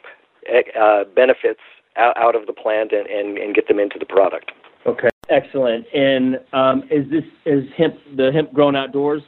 uh, 0.79 1.05
benefits 1.15 1.61
out, 1.97 2.17
out 2.17 2.35
of 2.35 2.47
the 2.47 2.53
plant 2.53 2.93
and, 2.93 3.07
and, 3.07 3.39
and 3.39 3.55
get 3.55 3.69
them 3.69 3.79
into 3.79 3.99
the 3.99 4.07
product. 4.07 4.53
Okay, 4.87 5.09
excellent. 5.29 5.87
And 5.93 6.39
um, 6.53 6.85
is 6.91 7.11
this 7.11 7.25
is 7.45 7.65
hemp 7.77 7.97
the 8.17 8.31
hemp 8.33 8.53
grown 8.53 8.77
outdoors? 8.77 9.23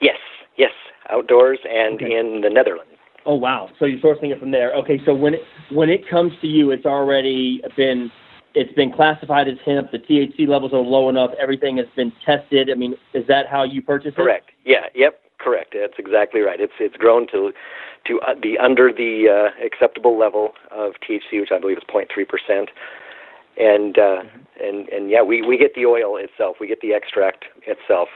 Yes, 0.00 0.18
yes, 0.58 0.72
outdoors 1.10 1.58
and 1.68 1.94
okay. 1.94 2.16
in 2.18 2.42
the 2.42 2.50
Netherlands. 2.50 2.90
Oh 3.24 3.36
wow! 3.36 3.70
So 3.78 3.86
you're 3.86 4.00
sourcing 4.00 4.32
it 4.32 4.40
from 4.40 4.50
there. 4.50 4.74
Okay, 4.74 5.00
so 5.06 5.14
when 5.14 5.34
it 5.34 5.40
when 5.70 5.88
it 5.88 6.08
comes 6.08 6.32
to 6.42 6.46
you, 6.46 6.72
it's 6.72 6.84
already 6.84 7.62
been 7.76 8.10
it's 8.54 8.72
been 8.74 8.92
classified 8.92 9.48
as 9.48 9.56
hemp. 9.64 9.90
The 9.92 9.98
THC 9.98 10.46
levels 10.46 10.72
are 10.72 10.80
low 10.80 11.08
enough. 11.08 11.30
Everything 11.40 11.78
has 11.78 11.86
been 11.96 12.12
tested. 12.24 12.68
I 12.70 12.74
mean, 12.74 12.94
is 13.14 13.26
that 13.28 13.46
how 13.48 13.64
you 13.64 13.80
purchase 13.80 14.08
it? 14.08 14.16
Correct. 14.16 14.50
Yeah. 14.64 14.86
Yep. 14.94 15.20
Correct. 15.42 15.74
That's 15.78 15.98
exactly 15.98 16.40
right. 16.40 16.60
It's 16.60 16.72
it's 16.78 16.96
grown 16.96 17.26
to 17.28 17.52
to 18.06 18.20
uh, 18.20 18.34
be 18.40 18.56
under 18.58 18.92
the 18.92 19.26
uh, 19.28 19.64
acceptable 19.64 20.18
level 20.18 20.52
of 20.70 20.92
THC, 21.02 21.40
which 21.40 21.50
I 21.52 21.58
believe 21.58 21.78
is 21.78 21.84
0.3 21.92 22.06
percent. 22.28 22.70
And 23.58 23.98
uh, 23.98 24.00
mm-hmm. 24.00 24.64
and 24.64 24.88
and 24.88 25.10
yeah, 25.10 25.22
we, 25.22 25.42
we 25.42 25.58
get 25.58 25.74
the 25.74 25.86
oil 25.86 26.16
itself. 26.16 26.56
We 26.60 26.68
get 26.68 26.80
the 26.80 26.94
extract 26.94 27.44
itself 27.66 28.08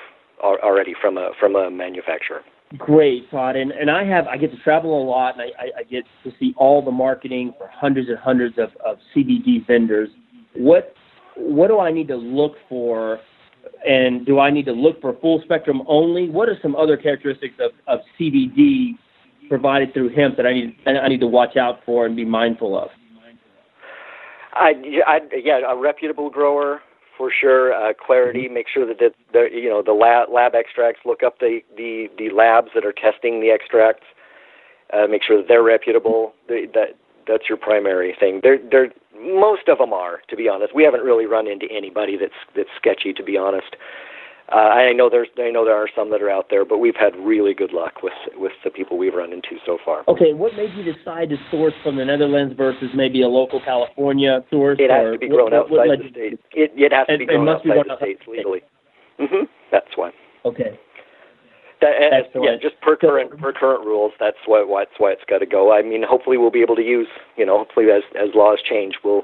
already 0.42 0.94
from 1.00 1.18
a 1.18 1.32
from 1.38 1.56
a 1.56 1.70
manufacturer. 1.70 2.42
Great, 2.78 3.30
Todd. 3.30 3.56
And 3.56 3.72
and 3.72 3.90
I 3.90 4.04
have 4.04 4.26
I 4.26 4.36
get 4.36 4.50
to 4.52 4.58
travel 4.58 5.02
a 5.02 5.04
lot, 5.04 5.34
and 5.34 5.42
I, 5.42 5.62
I, 5.62 5.80
I 5.80 5.82
get 5.82 6.04
to 6.24 6.32
see 6.38 6.54
all 6.56 6.84
the 6.84 6.90
marketing 6.90 7.54
for 7.58 7.68
hundreds 7.72 8.08
and 8.08 8.18
hundreds 8.18 8.56
of, 8.58 8.70
of 8.84 8.98
CBD 9.14 9.66
vendors. 9.66 10.08
What 10.54 10.94
what 11.36 11.68
do 11.68 11.80
I 11.80 11.92
need 11.92 12.08
to 12.08 12.16
look 12.16 12.52
for 12.68 13.20
and 13.87 14.26
do 14.26 14.38
I 14.38 14.50
need 14.50 14.66
to 14.66 14.72
look 14.72 15.00
for 15.00 15.14
full 15.20 15.40
spectrum 15.44 15.83
only? 15.87 16.29
What 16.29 16.48
are 16.48 16.59
some 16.62 16.74
other 16.76 16.96
characteristics 16.96 17.55
of, 17.61 17.72
of 17.87 18.00
CBD 18.18 18.92
provided 19.48 19.94
through 19.94 20.11
hemp 20.11 20.37
that 20.37 20.46
I 20.46 20.52
need 20.52 20.76
I 20.87 21.09
need 21.09 21.20
to 21.20 21.26
watch 21.26 21.57
out 21.57 21.81
for 21.85 22.07
and 22.07 22.16
be 22.16 22.24
mindful 22.24 22.79
of? 22.79 22.88
I, 24.52 24.72
I 25.07 25.20
yeah, 25.35 25.61
a 25.68 25.76
reputable 25.76 26.31
grower 26.31 26.81
for 27.16 27.31
sure. 27.31 27.72
Uh, 27.72 27.92
clarity. 27.94 28.44
Mm-hmm. 28.44 28.55
Make 28.55 28.66
sure 28.72 28.87
that 28.87 28.98
the, 28.98 29.11
the 29.33 29.48
you 29.52 29.68
know 29.68 29.83
the 29.83 29.92
lab 29.92 30.29
lab 30.33 30.55
extracts. 30.55 31.00
Look 31.05 31.22
up 31.22 31.38
the 31.38 31.61
the 31.76 32.09
the 32.18 32.31
labs 32.31 32.68
that 32.74 32.85
are 32.85 32.92
testing 32.92 33.40
the 33.40 33.50
extracts. 33.50 34.05
Uh, 34.92 35.07
make 35.09 35.22
sure 35.22 35.37
that 35.37 35.48
they're 35.48 35.62
reputable. 35.62 36.33
The, 36.48 36.66
that 36.74 36.96
that's 37.26 37.48
your 37.48 37.58
primary 37.58 38.16
thing. 38.18 38.40
They're 38.42 38.58
they're 38.70 38.92
most 39.20 39.68
of 39.68 39.78
them 39.78 39.92
are, 39.92 40.20
to 40.28 40.36
be 40.36 40.48
honest. 40.48 40.74
We 40.74 40.84
haven't 40.84 41.00
really 41.00 41.26
run 41.26 41.46
into 41.46 41.66
anybody 41.70 42.16
that's 42.16 42.38
that's 42.54 42.68
sketchy, 42.76 43.12
to 43.14 43.22
be 43.22 43.36
honest. 43.36 43.76
Uh, 44.52 44.56
I 44.56 44.92
know 44.92 45.10
there's 45.10 45.28
I 45.38 45.50
know 45.50 45.64
there 45.64 45.74
are 45.74 45.88
some 45.94 46.10
that 46.10 46.22
are 46.22 46.30
out 46.30 46.46
there, 46.50 46.64
but 46.64 46.78
we've 46.78 46.94
had 46.94 47.16
really 47.16 47.52
good 47.52 47.72
luck 47.72 48.02
with 48.02 48.12
with 48.36 48.52
the 48.62 48.70
people 48.70 48.96
we've 48.96 49.14
run 49.14 49.32
into 49.32 49.58
so 49.64 49.78
far. 49.84 50.04
Okay, 50.06 50.34
what 50.34 50.54
made 50.54 50.70
you 50.76 50.84
decide 50.84 51.30
to 51.30 51.36
source 51.50 51.74
from 51.82 51.96
the 51.96 52.04
Netherlands 52.04 52.54
versus 52.56 52.90
maybe 52.94 53.22
a 53.22 53.28
local 53.28 53.60
California 53.60 54.44
source? 54.50 54.78
It 54.78 54.90
has 54.90 55.14
to 55.14 55.18
be 55.18 55.28
grown 55.28 55.50
what, 55.50 55.54
outside 55.54 55.88
what 55.88 55.98
the 55.98 56.10
state. 56.10 56.38
It, 56.52 56.70
it 56.76 56.92
has 56.92 57.08
to 57.08 57.18
be 57.18 57.26
grown 57.26 57.48
outside 57.48 57.82
be 57.82 57.88
the 57.88 57.96
states 57.96 58.22
legally. 58.28 58.60
Mm-hmm. 59.18 59.44
That's 59.72 59.90
why. 59.96 60.12
Okay. 60.44 60.78
That, 61.80 61.92
eh, 62.00 62.22
and, 62.34 62.44
yeah, 62.44 62.56
just 62.60 62.80
per 62.80 62.96
current 62.96 63.38
per 63.38 63.52
current 63.52 63.84
rules, 63.84 64.12
that's 64.18 64.38
why, 64.46 64.62
why 64.62 64.84
that's 64.84 64.98
why 64.98 65.12
it's 65.12 65.24
got 65.28 65.38
to 65.38 65.46
go. 65.46 65.72
I 65.72 65.82
mean, 65.82 66.02
hopefully 66.02 66.38
we'll 66.38 66.50
be 66.50 66.62
able 66.62 66.76
to 66.76 66.82
use, 66.82 67.08
you 67.36 67.44
know, 67.44 67.58
hopefully 67.58 67.86
as 67.90 68.02
as 68.14 68.34
laws 68.34 68.58
change, 68.64 68.94
we'll. 69.04 69.22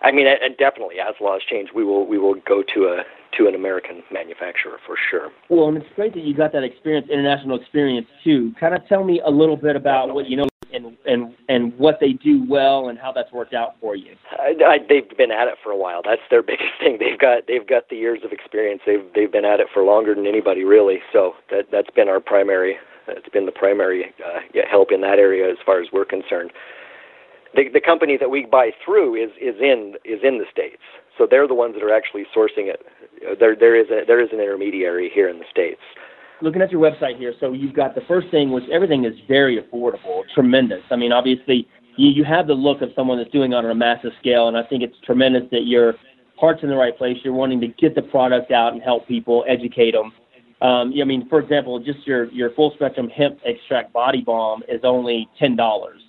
I 0.00 0.12
mean, 0.12 0.26
and 0.28 0.56
definitely 0.56 0.96
as 1.00 1.14
laws 1.20 1.42
change, 1.48 1.70
we 1.74 1.84
will 1.84 2.06
we 2.06 2.18
will 2.18 2.36
go 2.46 2.62
to 2.74 2.84
a 2.84 3.02
to 3.36 3.46
an 3.46 3.54
American 3.54 4.02
manufacturer 4.10 4.78
for 4.86 4.96
sure. 5.10 5.30
Well, 5.50 5.68
and 5.68 5.76
it's 5.76 5.86
great 5.94 6.14
that 6.14 6.24
you 6.24 6.34
got 6.34 6.52
that 6.52 6.64
experience, 6.64 7.08
international 7.10 7.60
experience 7.60 8.06
too. 8.24 8.52
Kind 8.58 8.74
of 8.74 8.86
tell 8.88 9.04
me 9.04 9.20
a 9.24 9.30
little 9.30 9.56
bit 9.56 9.76
about 9.76 10.14
what 10.14 10.26
you 10.28 10.36
know 10.36 10.48
and 10.78 10.96
and 11.06 11.34
and 11.48 11.78
what 11.78 11.98
they 12.00 12.12
do 12.12 12.44
well 12.48 12.88
and 12.88 12.98
how 12.98 13.12
that's 13.12 13.32
worked 13.32 13.54
out 13.54 13.76
for 13.80 13.96
you. 13.96 14.14
I, 14.32 14.54
I, 14.64 14.78
they've 14.88 15.08
been 15.16 15.30
at 15.30 15.48
it 15.48 15.54
for 15.62 15.70
a 15.70 15.76
while. 15.76 16.02
That's 16.04 16.22
their 16.30 16.42
biggest 16.52 16.78
thing. 16.80 16.98
They've 16.98 17.18
got 17.18 17.46
they've 17.46 17.66
got 17.66 17.88
the 17.88 17.96
years 17.96 18.20
of 18.24 18.32
experience. 18.32 18.82
They've 18.86 19.04
they've 19.14 19.30
been 19.30 19.44
at 19.44 19.60
it 19.60 19.68
for 19.72 19.82
longer 19.82 20.14
than 20.14 20.26
anybody 20.26 20.64
really. 20.64 20.98
So 21.12 21.34
that 21.50 21.66
that's 21.70 21.90
been 21.90 22.08
our 22.08 22.20
primary. 22.20 22.76
It's 23.08 23.28
been 23.30 23.46
the 23.46 23.52
primary 23.52 24.14
uh, 24.24 24.40
help 24.70 24.92
in 24.92 25.00
that 25.00 25.18
area 25.18 25.50
as 25.50 25.56
far 25.64 25.80
as 25.80 25.88
we're 25.92 26.04
concerned. 26.04 26.52
The 27.54 27.68
the 27.72 27.80
company 27.80 28.16
that 28.18 28.30
we 28.30 28.46
buy 28.46 28.70
through 28.84 29.16
is 29.16 29.30
is 29.40 29.56
in 29.60 29.94
is 30.04 30.20
in 30.22 30.38
the 30.38 30.46
states. 30.50 30.82
So 31.16 31.26
they're 31.28 31.48
the 31.48 31.54
ones 31.54 31.74
that 31.74 31.82
are 31.82 31.94
actually 31.94 32.24
sourcing 32.34 32.68
it. 32.68 32.84
There 33.40 33.56
there 33.56 33.74
is 33.74 33.90
a 33.90 34.04
there 34.06 34.20
is 34.20 34.28
an 34.32 34.40
intermediary 34.40 35.10
here 35.12 35.28
in 35.28 35.38
the 35.38 35.48
states 35.50 35.80
looking 36.42 36.62
at 36.62 36.70
your 36.70 36.80
website 36.80 37.18
here, 37.18 37.34
so 37.40 37.52
you've 37.52 37.74
got 37.74 37.94
the 37.94 38.00
first 38.02 38.30
thing, 38.30 38.50
which 38.50 38.64
everything 38.72 39.04
is 39.04 39.14
very 39.26 39.60
affordable, 39.60 40.22
tremendous. 40.34 40.82
I 40.90 40.96
mean, 40.96 41.12
obviously, 41.12 41.68
you, 41.96 42.10
you 42.10 42.24
have 42.24 42.46
the 42.46 42.54
look 42.54 42.82
of 42.82 42.90
someone 42.94 43.18
that's 43.18 43.30
doing 43.30 43.52
it 43.52 43.54
on 43.56 43.64
a 43.66 43.74
massive 43.74 44.12
scale, 44.20 44.48
and 44.48 44.56
I 44.56 44.62
think 44.62 44.82
it's 44.82 44.96
tremendous 45.04 45.42
that 45.50 45.66
your 45.66 45.94
heart's 46.38 46.62
in 46.62 46.68
the 46.68 46.76
right 46.76 46.96
place. 46.96 47.16
You're 47.24 47.34
wanting 47.34 47.60
to 47.60 47.68
get 47.68 47.94
the 47.94 48.02
product 48.02 48.52
out 48.52 48.72
and 48.72 48.82
help 48.82 49.06
people, 49.08 49.44
educate 49.48 49.92
them. 49.92 50.12
Um, 50.60 50.92
I 51.00 51.04
mean, 51.04 51.28
for 51.28 51.38
example, 51.38 51.78
just 51.78 52.04
your 52.04 52.24
your 52.32 52.50
full 52.54 52.72
spectrum 52.74 53.08
hemp 53.08 53.38
extract 53.44 53.92
body 53.92 54.22
balm 54.22 54.62
is 54.68 54.80
only 54.82 55.28
ten 55.38 55.54
dollars. 55.54 56.00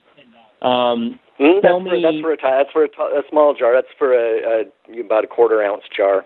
Um, 0.63 1.19
mm, 1.39 1.61
that's, 1.61 1.83
me, 1.83 2.01
for, 2.01 2.01
that's 2.01 2.19
for 2.19 2.33
a 2.33 2.37
that's 2.41 2.71
for 2.71 2.83
a, 2.83 3.19
a 3.19 3.21
small 3.29 3.53
jar. 3.53 3.73
That's 3.75 3.93
for 3.99 4.13
a, 4.13 4.63
a 4.63 5.01
about 5.01 5.23
a 5.23 5.27
quarter 5.27 5.61
ounce 5.61 5.83
jar 5.95 6.25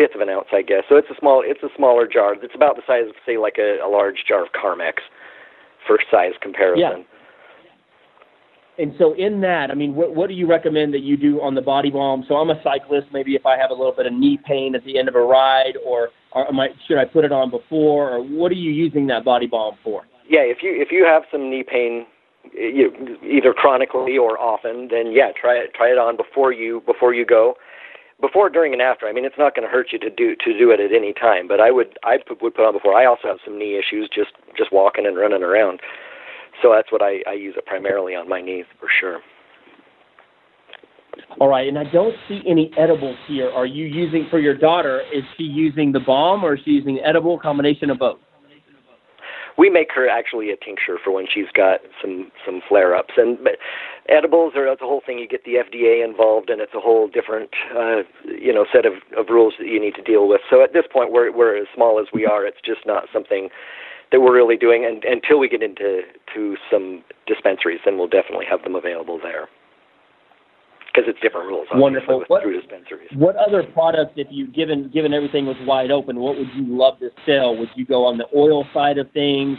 fifth 0.00 0.14
of 0.14 0.22
an 0.22 0.30
ounce, 0.30 0.48
I 0.52 0.62
guess. 0.62 0.84
So 0.88 0.96
it's 0.96 1.10
a 1.10 1.18
small, 1.20 1.42
it's 1.44 1.62
a 1.62 1.68
smaller 1.76 2.08
jar. 2.08 2.34
It's 2.40 2.54
about 2.54 2.76
the 2.76 2.82
size 2.86 3.04
of, 3.08 3.14
say, 3.26 3.36
like 3.36 3.58
a, 3.58 3.78
a 3.84 3.88
large 3.88 4.24
jar 4.26 4.42
of 4.42 4.52
Carmex 4.52 4.94
for 5.86 5.98
size 6.10 6.32
comparison. 6.40 7.04
Yeah. 7.04 8.82
And 8.82 8.94
so 8.96 9.12
in 9.12 9.42
that, 9.42 9.70
I 9.70 9.74
mean, 9.74 9.94
what, 9.94 10.14
what 10.14 10.28
do 10.28 10.34
you 10.34 10.46
recommend 10.46 10.94
that 10.94 11.02
you 11.02 11.18
do 11.18 11.42
on 11.42 11.54
the 11.54 11.60
body 11.60 11.90
balm? 11.90 12.24
So 12.26 12.36
I'm 12.36 12.48
a 12.48 12.58
cyclist. 12.64 13.08
Maybe 13.12 13.34
if 13.34 13.44
I 13.44 13.58
have 13.58 13.70
a 13.70 13.74
little 13.74 13.92
bit 13.92 14.06
of 14.06 14.14
knee 14.14 14.38
pain 14.42 14.74
at 14.74 14.82
the 14.84 14.98
end 14.98 15.08
of 15.08 15.14
a 15.14 15.20
ride, 15.20 15.74
or, 15.84 16.08
or 16.32 16.48
am 16.48 16.58
I, 16.58 16.68
should 16.88 16.96
I 16.96 17.04
put 17.04 17.26
it 17.26 17.32
on 17.32 17.50
before, 17.50 18.10
or 18.10 18.24
what 18.24 18.50
are 18.50 18.54
you 18.54 18.70
using 18.70 19.06
that 19.08 19.22
body 19.22 19.46
balm 19.46 19.76
for? 19.84 20.06
Yeah, 20.26 20.40
if 20.40 20.58
you 20.62 20.80
if 20.80 20.92
you 20.92 21.04
have 21.04 21.24
some 21.30 21.50
knee 21.50 21.64
pain, 21.68 22.06
you, 22.54 23.18
either 23.28 23.52
chronically 23.52 24.16
or 24.16 24.38
often, 24.38 24.86
then 24.88 25.10
yeah, 25.10 25.32
try 25.38 25.56
it 25.56 25.74
try 25.74 25.88
it 25.88 25.98
on 25.98 26.16
before 26.16 26.52
you 26.52 26.82
before 26.86 27.12
you 27.12 27.26
go 27.26 27.56
before, 28.20 28.50
during, 28.50 28.72
and 28.72 28.82
after. 28.82 29.06
I 29.06 29.12
mean, 29.12 29.24
it's 29.24 29.38
not 29.38 29.54
going 29.54 29.66
to 29.66 29.72
hurt 29.72 29.88
you 29.92 29.98
to 29.98 30.10
do 30.10 30.36
to 30.36 30.58
do 30.58 30.70
it 30.70 30.80
at 30.80 30.92
any 30.92 31.12
time. 31.12 31.48
But 31.48 31.60
I 31.60 31.70
would 31.70 31.98
I 32.04 32.18
would 32.28 32.54
put 32.54 32.66
on 32.66 32.72
before. 32.72 32.94
I 32.94 33.06
also 33.06 33.28
have 33.28 33.38
some 33.44 33.58
knee 33.58 33.78
issues, 33.78 34.08
just 34.14 34.30
just 34.56 34.72
walking 34.72 35.06
and 35.06 35.16
running 35.16 35.42
around. 35.42 35.80
So 36.62 36.72
that's 36.74 36.92
what 36.92 37.02
I, 37.02 37.22
I 37.26 37.32
use 37.32 37.54
it 37.56 37.64
primarily 37.66 38.14
on 38.14 38.28
my 38.28 38.40
knees 38.40 38.66
for 38.78 38.88
sure. 39.00 39.20
All 41.40 41.48
right, 41.48 41.66
and 41.66 41.78
I 41.78 41.84
don't 41.84 42.14
see 42.28 42.42
any 42.46 42.70
edibles 42.78 43.16
here. 43.26 43.50
Are 43.50 43.66
you 43.66 43.86
using 43.86 44.26
for 44.30 44.38
your 44.38 44.56
daughter? 44.56 45.00
Is 45.12 45.24
she 45.36 45.44
using 45.44 45.92
the 45.92 46.00
balm 46.00 46.44
or 46.44 46.54
is 46.54 46.60
she 46.64 46.72
using 46.72 47.00
edible? 47.04 47.38
Combination 47.38 47.90
of 47.90 47.98
both 47.98 48.18
we 49.58 49.70
make 49.70 49.88
her 49.94 50.08
actually 50.08 50.50
a 50.50 50.56
tincture 50.56 50.98
for 51.02 51.12
when 51.12 51.26
she's 51.32 51.50
got 51.54 51.80
some 52.00 52.30
some 52.44 52.60
flare 52.68 52.94
ups 52.94 53.14
and 53.16 53.38
but 53.42 53.56
edibles 54.08 54.54
are 54.56 54.66
it's 54.66 54.82
a 54.82 54.86
whole 54.86 55.02
thing. 55.04 55.18
You 55.18 55.28
get 55.28 55.44
the 55.44 55.54
FDA 55.54 56.04
involved 56.04 56.50
and 56.50 56.60
it's 56.60 56.74
a 56.74 56.80
whole 56.80 57.08
different 57.08 57.50
uh 57.76 58.02
you 58.24 58.52
know 58.52 58.66
set 58.72 58.86
of 58.86 58.94
of 59.16 59.28
rules 59.28 59.54
that 59.58 59.66
you 59.66 59.80
need 59.80 59.94
to 59.94 60.02
deal 60.02 60.28
with. 60.28 60.40
So 60.48 60.62
at 60.62 60.72
this 60.72 60.84
point 60.90 61.12
we're 61.12 61.32
we're 61.32 61.56
as 61.56 61.66
small 61.74 62.00
as 62.00 62.06
we 62.12 62.26
are. 62.26 62.46
It's 62.46 62.60
just 62.64 62.86
not 62.86 63.04
something 63.12 63.48
that 64.12 64.20
we're 64.20 64.34
really 64.34 64.56
doing. 64.56 64.84
And 64.84 65.04
until 65.04 65.38
we 65.38 65.48
get 65.48 65.62
into 65.62 66.02
to 66.34 66.56
some 66.70 67.04
dispensaries 67.26 67.80
then 67.84 67.98
we'll 67.98 68.08
definitely 68.08 68.46
have 68.46 68.62
them 68.62 68.74
available 68.74 69.18
there 69.22 69.48
because 70.92 71.08
it's 71.08 71.20
different 71.20 71.46
rules. 71.46 71.66
Wonderful. 71.72 72.24
What, 72.26 72.42
through 72.42 72.60
dispensaries. 72.60 73.08
What 73.14 73.36
other 73.36 73.62
products, 73.62 74.12
if 74.16 74.28
you 74.30 74.46
given 74.46 74.90
given 74.92 75.12
everything 75.12 75.46
was 75.46 75.56
wide 75.62 75.90
open, 75.90 76.18
what 76.18 76.36
would 76.36 76.48
you 76.54 76.64
love 76.66 76.98
to 77.00 77.10
sell? 77.26 77.56
Would 77.56 77.70
you 77.76 77.86
go 77.86 78.04
on 78.04 78.18
the 78.18 78.26
oil 78.34 78.66
side 78.74 78.98
of 78.98 79.10
things? 79.12 79.58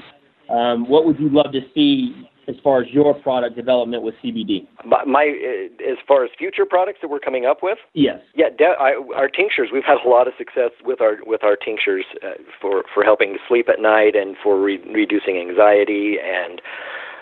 Um, 0.49 0.87
what 0.89 1.05
would 1.05 1.19
you 1.19 1.29
love 1.29 1.53
to 1.53 1.61
see 1.73 2.27
as 2.47 2.55
far 2.63 2.81
as 2.81 2.89
your 2.89 3.13
product 3.13 3.55
development 3.55 4.03
with 4.03 4.15
CBD? 4.23 4.67
My, 4.85 5.03
my 5.05 5.23
uh, 5.23 5.91
as 5.91 5.97
far 6.07 6.25
as 6.25 6.31
future 6.37 6.65
products 6.65 6.99
that 7.01 7.07
we're 7.07 7.19
coming 7.19 7.45
up 7.45 7.59
with. 7.63 7.77
Yes. 7.93 8.19
Yeah, 8.35 8.49
de- 8.49 8.75
I, 8.79 9.01
our 9.15 9.29
tinctures. 9.29 9.69
We've 9.71 9.85
had 9.85 9.97
a 10.05 10.09
lot 10.09 10.27
of 10.27 10.33
success 10.37 10.71
with 10.83 11.01
our 11.01 11.17
with 11.25 11.43
our 11.43 11.55
tinctures 11.55 12.05
uh, 12.23 12.41
for 12.59 12.83
for 12.93 13.03
helping 13.03 13.33
to 13.33 13.39
sleep 13.47 13.69
at 13.69 13.79
night 13.79 14.15
and 14.15 14.35
for 14.43 14.59
re- 14.59 14.83
reducing 14.91 15.37
anxiety 15.37 16.17
and 16.23 16.61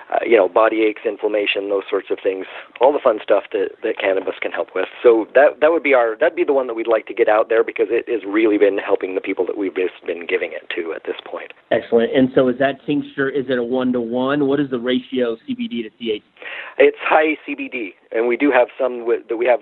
uh, 0.09 0.19
you 0.25 0.35
know, 0.35 0.49
body 0.49 0.81
aches, 0.81 1.01
inflammation, 1.05 1.69
those 1.69 1.83
sorts 1.89 2.09
of 2.09 2.17
things, 2.21 2.45
all 2.81 2.91
the 2.91 2.99
fun 2.99 3.19
stuff 3.21 3.43
that, 3.51 3.69
that 3.83 3.97
cannabis 3.99 4.35
can 4.41 4.51
help 4.51 4.69
with. 4.73 4.87
So 5.03 5.27
that 5.35 5.61
that 5.61 5.71
would 5.71 5.83
be 5.83 5.93
our 5.93 6.17
that'd 6.19 6.35
be 6.35 6.43
the 6.43 6.53
one 6.53 6.67
that 6.67 6.73
we'd 6.73 6.87
like 6.87 7.05
to 7.07 7.13
get 7.13 7.29
out 7.29 7.49
there 7.49 7.63
because 7.63 7.87
it 7.89 8.09
has 8.09 8.23
really 8.25 8.57
been 8.57 8.77
helping 8.77 9.15
the 9.15 9.21
people 9.21 9.45
that 9.45 9.57
we've 9.57 9.75
just 9.75 10.05
been 10.05 10.25
giving 10.25 10.51
it 10.51 10.69
to 10.75 10.93
at 10.93 11.03
this 11.03 11.17
point. 11.25 11.53
Excellent. 11.71 12.15
And 12.15 12.29
so 12.33 12.47
is 12.47 12.57
that 12.59 12.83
tincture? 12.85 13.29
Is 13.29 13.45
it 13.49 13.57
a 13.57 13.63
one 13.63 13.93
to 13.93 14.01
one? 14.01 14.47
What 14.47 14.59
is 14.59 14.69
the 14.69 14.79
ratio 14.79 15.33
of 15.33 15.39
CBD 15.47 15.83
to 15.83 15.89
THC? 16.01 16.23
It's 16.77 16.97
high 17.01 17.37
CBD, 17.47 17.93
and 18.11 18.27
we 18.27 18.37
do 18.37 18.51
have 18.51 18.69
some 18.79 19.05
with, 19.05 19.27
that 19.29 19.37
we 19.37 19.45
have 19.45 19.59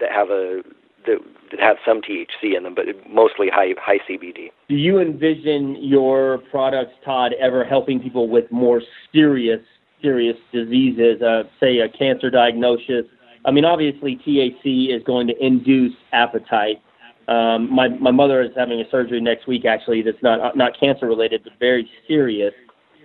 that 0.00 0.10
have 0.12 0.30
a 0.30 0.62
that, 1.06 1.18
that 1.50 1.60
have 1.60 1.76
some 1.84 2.00
THC 2.00 2.56
in 2.56 2.62
them, 2.62 2.74
but 2.74 2.86
mostly 3.08 3.48
high 3.52 3.74
high 3.78 3.98
CBD. 4.08 4.48
Do 4.68 4.76
you 4.76 4.98
envision 4.98 5.76
your 5.80 6.38
products, 6.50 6.92
Todd, 7.04 7.32
ever 7.40 7.64
helping 7.64 8.00
people 8.00 8.28
with 8.28 8.50
more 8.50 8.80
serious 9.12 9.60
serious 10.02 10.36
diseases, 10.52 11.22
uh, 11.22 11.44
say 11.58 11.78
a 11.78 11.88
cancer 11.88 12.30
diagnosis. 12.30 13.06
I 13.44 13.50
mean, 13.50 13.64
obviously 13.64 14.16
THC 14.16 14.94
is 14.94 15.02
going 15.04 15.26
to 15.28 15.44
induce 15.44 15.94
appetite. 16.12 16.82
Um, 17.28 17.72
my 17.72 17.88
my 17.88 18.10
mother 18.10 18.42
is 18.42 18.50
having 18.56 18.80
a 18.80 18.90
surgery 18.90 19.20
next 19.20 19.46
week, 19.46 19.64
actually, 19.64 20.02
that's 20.02 20.22
not 20.22 20.56
not 20.56 20.78
cancer 20.78 21.06
related, 21.06 21.44
but 21.44 21.52
very 21.60 21.88
serious, 22.08 22.52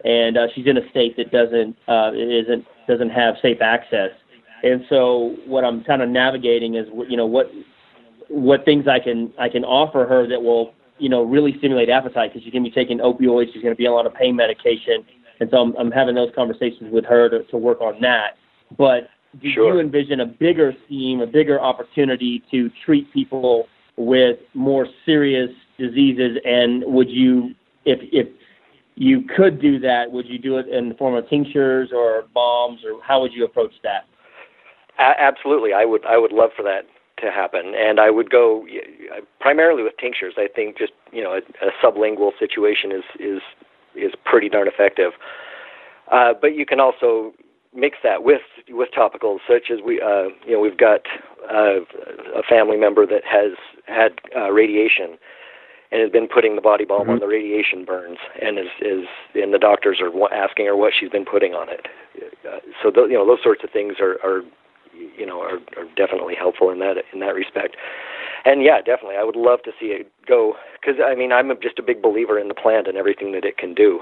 and 0.03 0.37
uh, 0.37 0.47
she's 0.55 0.65
in 0.65 0.77
a 0.77 0.89
state 0.89 1.15
that 1.17 1.31
doesn't 1.31 1.77
uh, 1.87 2.11
isn't 2.13 2.65
doesn't 2.87 3.09
have 3.09 3.35
safe 3.41 3.61
access. 3.61 4.09
And 4.63 4.83
so, 4.89 5.35
what 5.45 5.63
I'm 5.63 5.83
kind 5.83 6.01
of 6.01 6.09
navigating 6.09 6.73
is, 6.73 6.87
you 7.07 7.17
know, 7.17 7.27
what 7.27 7.51
what 8.29 8.65
things 8.65 8.87
I 8.87 8.99
can 8.99 9.31
I 9.37 9.47
can 9.47 9.63
offer 9.63 10.07
her 10.07 10.27
that 10.27 10.41
will, 10.41 10.73
you 10.97 11.09
know, 11.09 11.21
really 11.21 11.55
stimulate 11.59 11.89
appetite 11.89 12.31
because 12.31 12.43
she's 12.43 12.51
going 12.51 12.63
to 12.63 12.69
be 12.69 12.73
taking 12.73 12.99
opioids, 12.99 13.53
she's 13.53 13.61
going 13.61 13.75
to 13.75 13.77
be 13.77 13.85
on 13.85 14.07
a 14.07 14.09
pain 14.09 14.35
medication, 14.35 15.05
and 15.39 15.49
so 15.51 15.57
I'm, 15.57 15.75
I'm 15.77 15.91
having 15.91 16.15
those 16.15 16.31
conversations 16.35 16.91
with 16.91 17.05
her 17.05 17.29
to, 17.29 17.43
to 17.45 17.57
work 17.57 17.81
on 17.81 18.01
that. 18.01 18.37
But 18.77 19.09
do 19.41 19.51
sure. 19.51 19.73
you 19.73 19.79
envision 19.79 20.21
a 20.21 20.25
bigger 20.25 20.73
scheme, 20.85 21.21
a 21.21 21.27
bigger 21.27 21.59
opportunity 21.59 22.43
to 22.51 22.69
treat 22.85 23.11
people 23.13 23.67
with 23.97 24.37
more 24.53 24.87
serious 25.05 25.49
diseases? 25.77 26.37
And 26.45 26.83
would 26.85 27.09
you, 27.09 27.53
if 27.85 27.99
if 28.11 28.27
you 28.95 29.23
could 29.35 29.61
do 29.61 29.79
that, 29.79 30.11
would 30.11 30.25
you 30.27 30.39
do 30.39 30.57
it 30.57 30.67
in 30.67 30.89
the 30.89 30.95
form 30.95 31.15
of 31.15 31.29
tinctures 31.29 31.89
or 31.93 32.23
balms, 32.33 32.79
or 32.85 33.01
how 33.03 33.21
would 33.21 33.33
you 33.33 33.43
approach 33.43 33.73
that? 33.83 34.05
A- 34.97 35.19
absolutely, 35.19 35.73
I 35.73 35.85
would. 35.85 36.05
I 36.05 36.17
would 36.17 36.31
love 36.31 36.51
for 36.55 36.63
that 36.63 36.87
to 37.21 37.31
happen, 37.31 37.73
and 37.75 37.99
I 37.99 38.09
would 38.09 38.29
go 38.29 38.65
primarily 39.39 39.83
with 39.83 39.93
tinctures. 39.97 40.35
I 40.37 40.47
think 40.53 40.77
just 40.77 40.93
you 41.11 41.23
know 41.23 41.33
a, 41.33 41.65
a 41.65 41.71
sublingual 41.83 42.31
situation 42.39 42.91
is 42.91 43.03
is 43.19 43.41
is 43.95 44.13
pretty 44.25 44.49
darn 44.49 44.67
effective. 44.67 45.13
Uh, 46.11 46.33
but 46.39 46.55
you 46.55 46.65
can 46.65 46.79
also 46.79 47.33
mix 47.73 47.97
that 48.03 48.23
with 48.23 48.41
with 48.69 48.89
topicals, 48.95 49.39
such 49.47 49.71
as 49.71 49.79
we 49.83 50.01
uh, 50.01 50.29
you 50.45 50.53
know 50.53 50.59
we've 50.59 50.77
got 50.77 51.01
uh, 51.51 51.81
a 52.35 52.43
family 52.47 52.77
member 52.77 53.05
that 53.05 53.23
has 53.25 53.53
had 53.87 54.19
uh, 54.35 54.51
radiation 54.51 55.17
and 55.91 56.01
has 56.01 56.11
been 56.11 56.27
putting 56.27 56.55
the 56.55 56.61
body 56.61 56.85
balm 56.85 57.03
mm-hmm. 57.03 57.11
on 57.11 57.19
the 57.19 57.27
radiation 57.27 57.85
burns, 57.85 58.17
and 58.41 58.57
is 58.59 58.67
is 58.81 59.05
and 59.35 59.53
the 59.53 59.59
doctors 59.59 59.99
are 60.01 60.33
asking 60.33 60.65
her 60.65 60.75
what 60.75 60.93
she's 60.97 61.09
been 61.09 61.25
putting 61.25 61.53
on 61.53 61.69
it. 61.69 61.87
Uh, 62.47 62.59
so 62.81 62.91
th- 62.91 63.07
you 63.09 63.15
know 63.15 63.25
those 63.25 63.43
sorts 63.43 63.63
of 63.63 63.69
things 63.69 63.95
are 63.99 64.17
are 64.23 64.41
you 65.17 65.25
know 65.25 65.41
are, 65.41 65.59
are 65.77 65.87
definitely 65.95 66.35
helpful 66.35 66.69
in 66.69 66.79
that 66.79 66.97
in 67.13 67.19
that 67.19 67.35
respect. 67.35 67.75
And 68.45 68.61
yeah, 68.61 68.77
definitely, 68.77 69.15
I 69.19 69.23
would 69.23 69.35
love 69.35 69.63
to 69.63 69.71
see 69.79 69.87
it 69.87 70.11
go 70.27 70.53
because 70.79 71.01
I 71.03 71.15
mean 71.15 71.31
I'm 71.31 71.51
just 71.61 71.79
a 71.79 71.83
big 71.83 72.01
believer 72.01 72.39
in 72.39 72.47
the 72.47 72.53
plant 72.53 72.87
and 72.87 72.97
everything 72.97 73.31
that 73.33 73.45
it 73.45 73.57
can 73.57 73.73
do. 73.73 74.01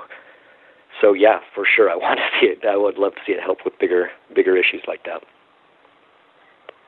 So 1.01 1.13
yeah, 1.13 1.39
for 1.56 1.65
sure, 1.65 1.89
I 1.89 1.95
want 2.06 2.19
to 2.19 2.25
see 2.39 2.47
it. 2.47 2.65
I 2.67 2.77
would 2.77 2.97
love 2.97 3.13
to 3.15 3.21
see 3.25 3.34
it 3.34 3.41
help 3.41 3.60
with 3.65 3.77
bigger 3.79 4.10
bigger 4.36 4.58
issues 4.58 4.84
like 4.88 5.03
that. 5.06 5.21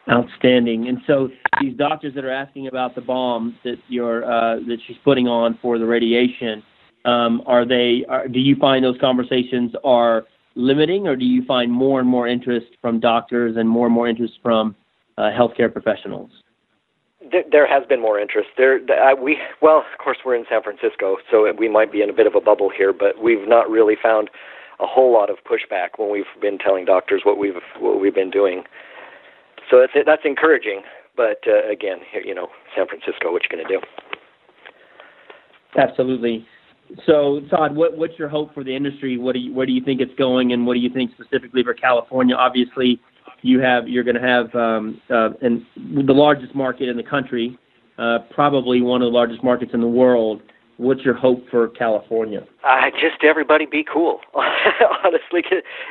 Outstanding. 0.08 0.88
And 0.88 1.00
so 1.08 1.30
these 1.60 1.76
doctors 1.76 2.14
that 2.14 2.24
are 2.24 2.32
asking 2.32 2.68
about 2.68 2.94
the 2.94 3.02
balms 3.02 3.56
that 3.64 3.78
you're 3.88 4.24
uh, 4.24 4.58
that 4.68 4.78
she's 4.86 4.98
putting 5.04 5.28
on 5.28 5.58
for 5.62 5.80
the 5.80 5.86
radiation, 5.86 6.62
um, 7.06 7.42
are 7.48 7.66
they? 7.66 8.06
Are, 8.08 8.28
do 8.28 8.40
you 8.40 8.56
find 8.58 8.86
those 8.86 9.00
conversations 9.02 9.72
are 9.84 10.26
limiting, 10.56 11.08
or 11.08 11.16
do 11.16 11.26
you 11.26 11.44
find 11.46 11.72
more 11.72 12.00
and 12.00 12.10
more 12.10 12.28
interest 12.28 12.68
from 12.82 13.00
doctors 13.00 13.56
and 13.58 13.70
more 13.70 13.86
and 13.86 13.94
more 13.94 14.08
interest 14.08 14.34
from 14.42 14.76
uh, 15.18 15.30
healthcare 15.38 15.72
professionals? 15.72 16.32
there 17.52 17.68
has 17.68 17.88
been 17.88 18.02
more 18.02 18.20
interest. 18.20 18.50
There, 18.58 18.76
uh, 18.76 19.16
we 19.16 19.38
well, 19.62 19.80
of 19.80 19.98
course, 19.98 20.18
we're 20.26 20.36
in 20.36 20.46
San 20.50 20.62
Francisco, 20.62 21.18
so 21.30 21.52
we 21.58 21.70
might 21.70 21.92
be 21.92 22.02
in 22.02 22.10
a 22.10 22.14
bit 22.14 22.28
of 22.28 22.36
a 22.36 22.42
bubble 22.42 22.70
here, 22.76 22.94
but 22.94 23.22
we've 23.22 23.48
not 23.48 23.70
really 23.70 23.96
found 24.02 24.30
a 24.80 24.86
whole 24.86 25.12
lot 25.12 25.30
of 25.30 25.38
pushback 25.44 25.98
when 25.98 26.12
we've 26.12 26.26
been 26.42 26.58
telling 26.58 26.86
doctors 26.86 27.22
what 27.24 27.38
we've 27.38 27.56
what 27.80 28.00
we've 28.00 28.14
been 28.14 28.30
doing. 28.30 28.64
So 29.70 29.80
that's 29.80 29.94
that's 30.06 30.22
encouraging. 30.26 30.82
But 31.16 31.44
uh, 31.48 31.72
again, 31.72 32.00
you 32.24 32.36
know, 32.36 32.50
San 32.76 32.88
Francisco, 32.88 33.32
what 33.32 33.44
you 33.44 33.50
going 33.50 33.66
to 33.66 33.74
do? 33.74 33.82
Absolutely. 35.78 36.46
So, 37.06 37.42
Todd, 37.50 37.76
what, 37.76 37.98
what's 37.98 38.18
your 38.18 38.30
hope 38.30 38.54
for 38.54 38.64
the 38.64 38.76
industry? 38.76 39.18
What 39.18 39.34
do 39.34 39.40
you, 39.40 39.54
where 39.54 39.66
do 39.66 39.72
you 39.72 39.84
think 39.84 40.02
it's 40.02 40.14
going, 40.16 40.54
and 40.54 40.66
what 40.68 40.76
do 40.76 40.80
you 40.80 40.90
think 40.90 41.12
specifically 41.12 41.64
for 41.64 41.74
California? 41.74 42.36
Obviously, 42.36 43.00
you 43.42 43.60
have 43.60 43.88
you're 43.88 44.04
going 44.04 44.16
to 44.16 44.22
have 44.22 44.54
um, 44.56 45.02
uh, 45.10 45.30
and 45.42 45.66
the 45.76 46.14
largest 46.14 46.56
market 46.56 46.90
in 46.90 46.98
the 46.98 47.04
country, 47.04 47.58
uh, 47.98 48.20
probably 48.32 48.82
one 48.82 49.02
of 49.02 49.08
the 49.08 49.12
largest 49.12 49.44
markets 49.44 49.72
in 49.74 49.82
the 49.82 49.88
world. 49.88 50.42
What's 50.78 51.06
your 51.06 51.14
hope 51.14 51.48
for 51.50 51.70
California? 51.70 52.46
Uh, 52.68 52.90
just 52.92 53.24
everybody 53.24 53.66
be 53.66 53.86
cool. 53.86 54.20
Honestly, 54.36 55.42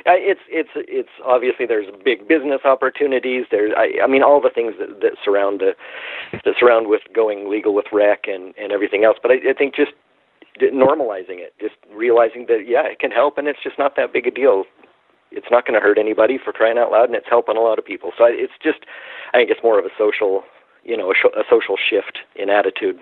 it's 0.05 0.41
it's 0.51 0.69
it's 0.75 1.09
obviously 1.25 1.65
there's 1.65 1.87
big 2.05 2.29
business 2.29 2.61
opportunities. 2.65 3.47
There's 3.51 3.73
I, 3.77 4.03
I 4.05 4.07
mean 4.07 4.23
all 4.23 4.43
the 4.43 4.51
things 4.51 4.75
that, 4.79 5.01
that 5.01 5.13
surround 5.25 5.61
the 5.61 5.73
that 6.33 6.55
surround 6.59 6.89
with 6.89 7.01
going 7.15 7.51
legal 7.51 7.75
with 7.75 7.87
rec 7.93 8.25
and 8.27 8.55
and 8.59 8.73
everything 8.73 9.05
else. 9.05 9.17
But 9.23 9.31
I, 9.31 9.35
I 9.51 9.53
think 9.57 9.75
just 9.75 9.93
normalizing 10.61 11.41
it, 11.41 11.55
just 11.61 11.75
realizing 11.93 12.47
that 12.49 12.65
yeah, 12.67 12.87
it 12.87 12.99
can 12.99 13.11
help, 13.11 13.39
and 13.39 13.49
it's 13.49 13.63
just 13.63 13.79
not 13.79 13.97
that 13.97 14.13
big 14.13 14.27
a 14.27 14.31
deal 14.31 14.65
it's 15.35 15.47
not 15.51 15.67
going 15.67 15.75
to 15.75 15.81
hurt 15.81 15.99
anybody 15.99 16.39
for 16.43 16.53
crying 16.53 16.79
out 16.79 16.93
loud, 16.93 17.07
and 17.07 17.15
it's 17.15 17.27
helping 17.29 17.57
a 17.57 17.61
lot 17.61 17.79
of 17.79 17.85
people. 17.85 18.13
So 18.17 18.25
it's 18.27 18.53
just, 18.63 18.79
I 19.33 19.39
think 19.39 19.51
it's 19.51 19.63
more 19.63 19.79
of 19.79 19.85
a 19.85 19.91
social, 19.99 20.45
you 20.85 20.97
know, 20.97 21.11
a, 21.11 21.15
sh- 21.15 21.35
a 21.37 21.43
social 21.51 21.77
shift 21.77 22.19
in 22.37 22.49
attitude. 22.49 23.01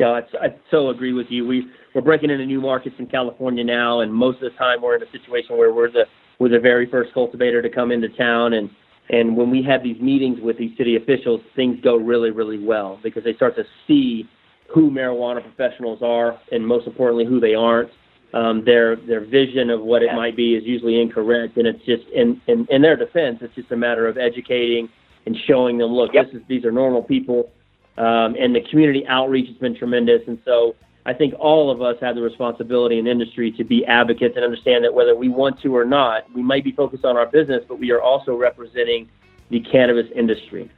Yeah, 0.00 0.08
I, 0.08 0.46
I 0.46 0.54
so 0.72 0.90
agree 0.90 1.12
with 1.12 1.28
you. 1.30 1.46
We 1.46 1.70
we're 1.94 2.02
breaking 2.02 2.30
into 2.30 2.44
new 2.44 2.60
markets 2.60 2.96
in 2.98 3.06
California 3.06 3.62
now, 3.62 4.00
and 4.00 4.12
most 4.12 4.42
of 4.42 4.52
the 4.52 4.58
time 4.58 4.82
we're 4.82 4.96
in 4.96 5.02
a 5.04 5.10
situation 5.12 5.56
where 5.56 5.72
we're 5.72 5.90
the 5.90 6.06
we're 6.40 6.48
the 6.48 6.58
very 6.58 6.90
first 6.90 7.14
cultivator 7.14 7.62
to 7.62 7.70
come 7.70 7.92
into 7.92 8.08
town, 8.08 8.54
and 8.54 8.70
and 9.10 9.36
when 9.36 9.52
we 9.52 9.62
have 9.62 9.84
these 9.84 10.00
meetings 10.00 10.40
with 10.42 10.58
these 10.58 10.76
city 10.76 10.96
officials, 10.96 11.40
things 11.54 11.78
go 11.80 11.94
really 11.94 12.32
really 12.32 12.58
well 12.58 12.98
because 13.04 13.22
they 13.22 13.34
start 13.34 13.54
to 13.54 13.62
see 13.86 14.28
who 14.74 14.90
marijuana 14.90 15.40
professionals 15.40 16.02
are, 16.02 16.38
and 16.52 16.66
most 16.66 16.86
importantly, 16.86 17.24
who 17.24 17.40
they 17.40 17.54
aren't 17.54 17.90
um, 18.34 18.64
their 18.64 18.96
their 18.96 19.24
vision 19.24 19.70
of 19.70 19.80
what 19.80 20.02
it 20.02 20.12
might 20.12 20.36
be 20.36 20.56
is 20.56 20.64
usually 20.64 21.00
incorrect, 21.00 21.56
and 21.56 21.68
it's 21.68 21.84
just 21.84 22.02
in, 22.08 22.40
in 22.48 22.66
in 22.68 22.82
their 22.82 22.96
defense, 22.96 23.38
it's 23.40 23.54
just 23.54 23.70
a 23.70 23.76
matter 23.76 24.08
of 24.08 24.18
educating 24.18 24.88
and 25.26 25.36
showing 25.46 25.78
them, 25.78 25.90
look, 25.92 26.12
yep. 26.12 26.26
this 26.26 26.40
is 26.40 26.42
these 26.48 26.64
are 26.64 26.72
normal 26.72 27.02
people, 27.02 27.52
um, 27.96 28.34
and 28.38 28.54
the 28.54 28.60
community 28.70 29.06
outreach 29.06 29.46
has 29.46 29.56
been 29.58 29.76
tremendous, 29.76 30.20
and 30.26 30.40
so 30.44 30.74
I 31.06 31.12
think 31.12 31.34
all 31.38 31.70
of 31.70 31.80
us 31.80 31.96
have 32.00 32.16
the 32.16 32.22
responsibility 32.22 32.98
in 32.98 33.06
industry 33.06 33.52
to 33.52 33.62
be 33.62 33.86
advocates 33.86 34.34
and 34.34 34.44
understand 34.44 34.84
that 34.84 34.92
whether 34.92 35.14
we 35.14 35.28
want 35.28 35.60
to 35.62 35.76
or 35.76 35.84
not, 35.84 36.24
we 36.34 36.42
might 36.42 36.64
be 36.64 36.72
focused 36.72 37.04
on 37.04 37.16
our 37.16 37.26
business, 37.26 37.62
but 37.68 37.78
we 37.78 37.92
are 37.92 38.02
also 38.02 38.34
representing 38.34 39.08
the 39.50 39.60
cannabis 39.60 40.06
industry. 40.16 40.70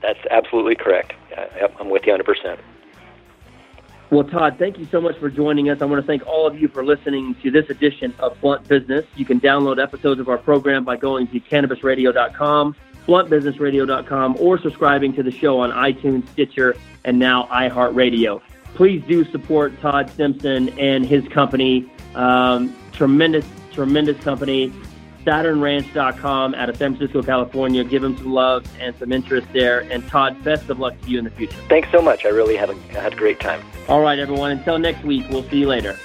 That's 0.00 0.20
absolutely 0.30 0.76
correct. 0.76 1.12
I'm 1.80 1.90
with 1.90 2.06
you 2.06 2.12
100%. 2.14 2.58
Well, 4.10 4.24
Todd, 4.24 4.56
thank 4.58 4.78
you 4.78 4.86
so 4.86 5.02
much 5.02 5.18
for 5.18 5.28
joining 5.28 5.68
us. 5.68 5.82
I 5.82 5.84
want 5.84 6.00
to 6.00 6.06
thank 6.06 6.26
all 6.26 6.46
of 6.46 6.58
you 6.58 6.68
for 6.68 6.82
listening 6.82 7.34
to 7.42 7.50
this 7.50 7.68
edition 7.68 8.14
of 8.20 8.40
Blunt 8.40 8.66
Business. 8.66 9.04
You 9.16 9.26
can 9.26 9.38
download 9.38 9.82
episodes 9.82 10.18
of 10.18 10.30
our 10.30 10.38
program 10.38 10.82
by 10.82 10.96
going 10.96 11.26
to 11.28 11.40
cannabisradio.com, 11.40 12.74
bluntbusinessradio.com, 13.06 14.36
or 14.40 14.58
subscribing 14.58 15.12
to 15.12 15.22
the 15.22 15.30
show 15.30 15.60
on 15.60 15.72
iTunes, 15.72 16.26
Stitcher, 16.30 16.74
and 17.04 17.18
now 17.18 17.48
iHeartRadio. 17.52 18.40
Please 18.74 19.02
do 19.06 19.26
support 19.30 19.78
Todd 19.80 20.10
Simpson 20.16 20.70
and 20.78 21.04
his 21.04 21.26
company. 21.28 21.90
Um, 22.14 22.74
tremendous, 22.92 23.44
tremendous 23.72 24.18
company. 24.24 24.72
SaturnRanch.com 25.28 26.54
out 26.54 26.70
of 26.70 26.76
San 26.76 26.96
Francisco, 26.96 27.22
California. 27.22 27.84
Give 27.84 28.02
him 28.02 28.16
some 28.16 28.32
love 28.32 28.64
and 28.80 28.96
some 28.96 29.12
interest 29.12 29.46
there. 29.52 29.80
And 29.80 30.06
Todd, 30.08 30.42
best 30.42 30.70
of 30.70 30.78
luck 30.78 30.98
to 31.02 31.10
you 31.10 31.18
in 31.18 31.24
the 31.24 31.30
future. 31.30 31.56
Thanks 31.68 31.90
so 31.90 32.00
much. 32.00 32.24
I 32.24 32.28
really 32.28 32.56
had 32.56 32.70
a, 32.70 32.74
had 32.98 33.12
a 33.12 33.16
great 33.16 33.38
time. 33.38 33.62
All 33.88 34.00
right, 34.00 34.18
everyone. 34.18 34.50
Until 34.52 34.78
next 34.78 35.04
week, 35.04 35.26
we'll 35.28 35.48
see 35.50 35.58
you 35.58 35.68
later. 35.68 35.98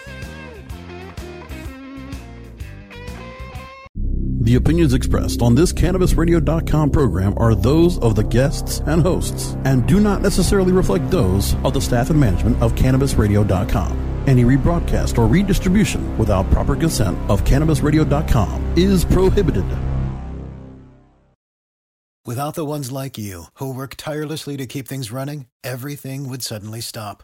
The 4.41 4.55
opinions 4.55 4.93
expressed 4.93 5.41
on 5.41 5.55
this 5.55 5.71
CannabisRadio.com 5.71 6.89
program 6.89 7.33
are 7.37 7.55
those 7.55 7.97
of 7.99 8.15
the 8.15 8.25
guests 8.25 8.81
and 8.85 9.01
hosts 9.01 9.55
and 9.63 9.87
do 9.87 10.01
not 10.01 10.21
necessarily 10.21 10.73
reflect 10.73 11.09
those 11.09 11.55
of 11.63 11.73
the 11.73 11.79
staff 11.79 12.09
and 12.09 12.19
management 12.19 12.61
of 12.61 12.75
CannabisRadio.com. 12.75 14.12
Any 14.27 14.43
rebroadcast 14.43 15.17
or 15.17 15.27
redistribution 15.27 16.17
without 16.17 16.49
proper 16.51 16.75
consent 16.75 17.17
of 17.29 17.43
CannabisRadio.com 17.43 18.77
is 18.77 19.03
prohibited. 19.05 19.65
Without 22.25 22.55
the 22.55 22.63
ones 22.63 22.89
like 22.89 23.17
you, 23.17 23.47
who 23.55 23.73
work 23.73 23.95
tirelessly 23.97 24.55
to 24.55 24.65
keep 24.65 24.87
things 24.87 25.11
running, 25.11 25.47
everything 25.61 26.29
would 26.29 26.41
suddenly 26.41 26.79
stop. 26.79 27.21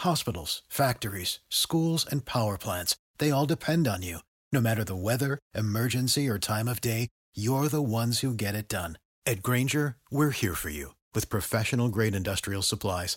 Hospitals, 0.00 0.60
factories, 0.68 1.40
schools, 1.48 2.04
and 2.04 2.26
power 2.26 2.58
plants, 2.58 2.94
they 3.16 3.30
all 3.30 3.46
depend 3.46 3.88
on 3.88 4.02
you. 4.02 4.18
No 4.52 4.60
matter 4.60 4.84
the 4.84 4.94
weather, 4.94 5.38
emergency, 5.54 6.28
or 6.28 6.38
time 6.38 6.68
of 6.68 6.82
day, 6.82 7.08
you're 7.34 7.68
the 7.68 7.80
ones 7.82 8.20
who 8.20 8.34
get 8.34 8.54
it 8.54 8.68
done. 8.68 8.98
At 9.24 9.42
Grainger, 9.42 9.96
we're 10.10 10.30
here 10.30 10.54
for 10.54 10.68
you 10.68 10.94
with 11.14 11.30
professional 11.30 11.88
grade 11.88 12.14
industrial 12.14 12.60
supplies. 12.60 13.16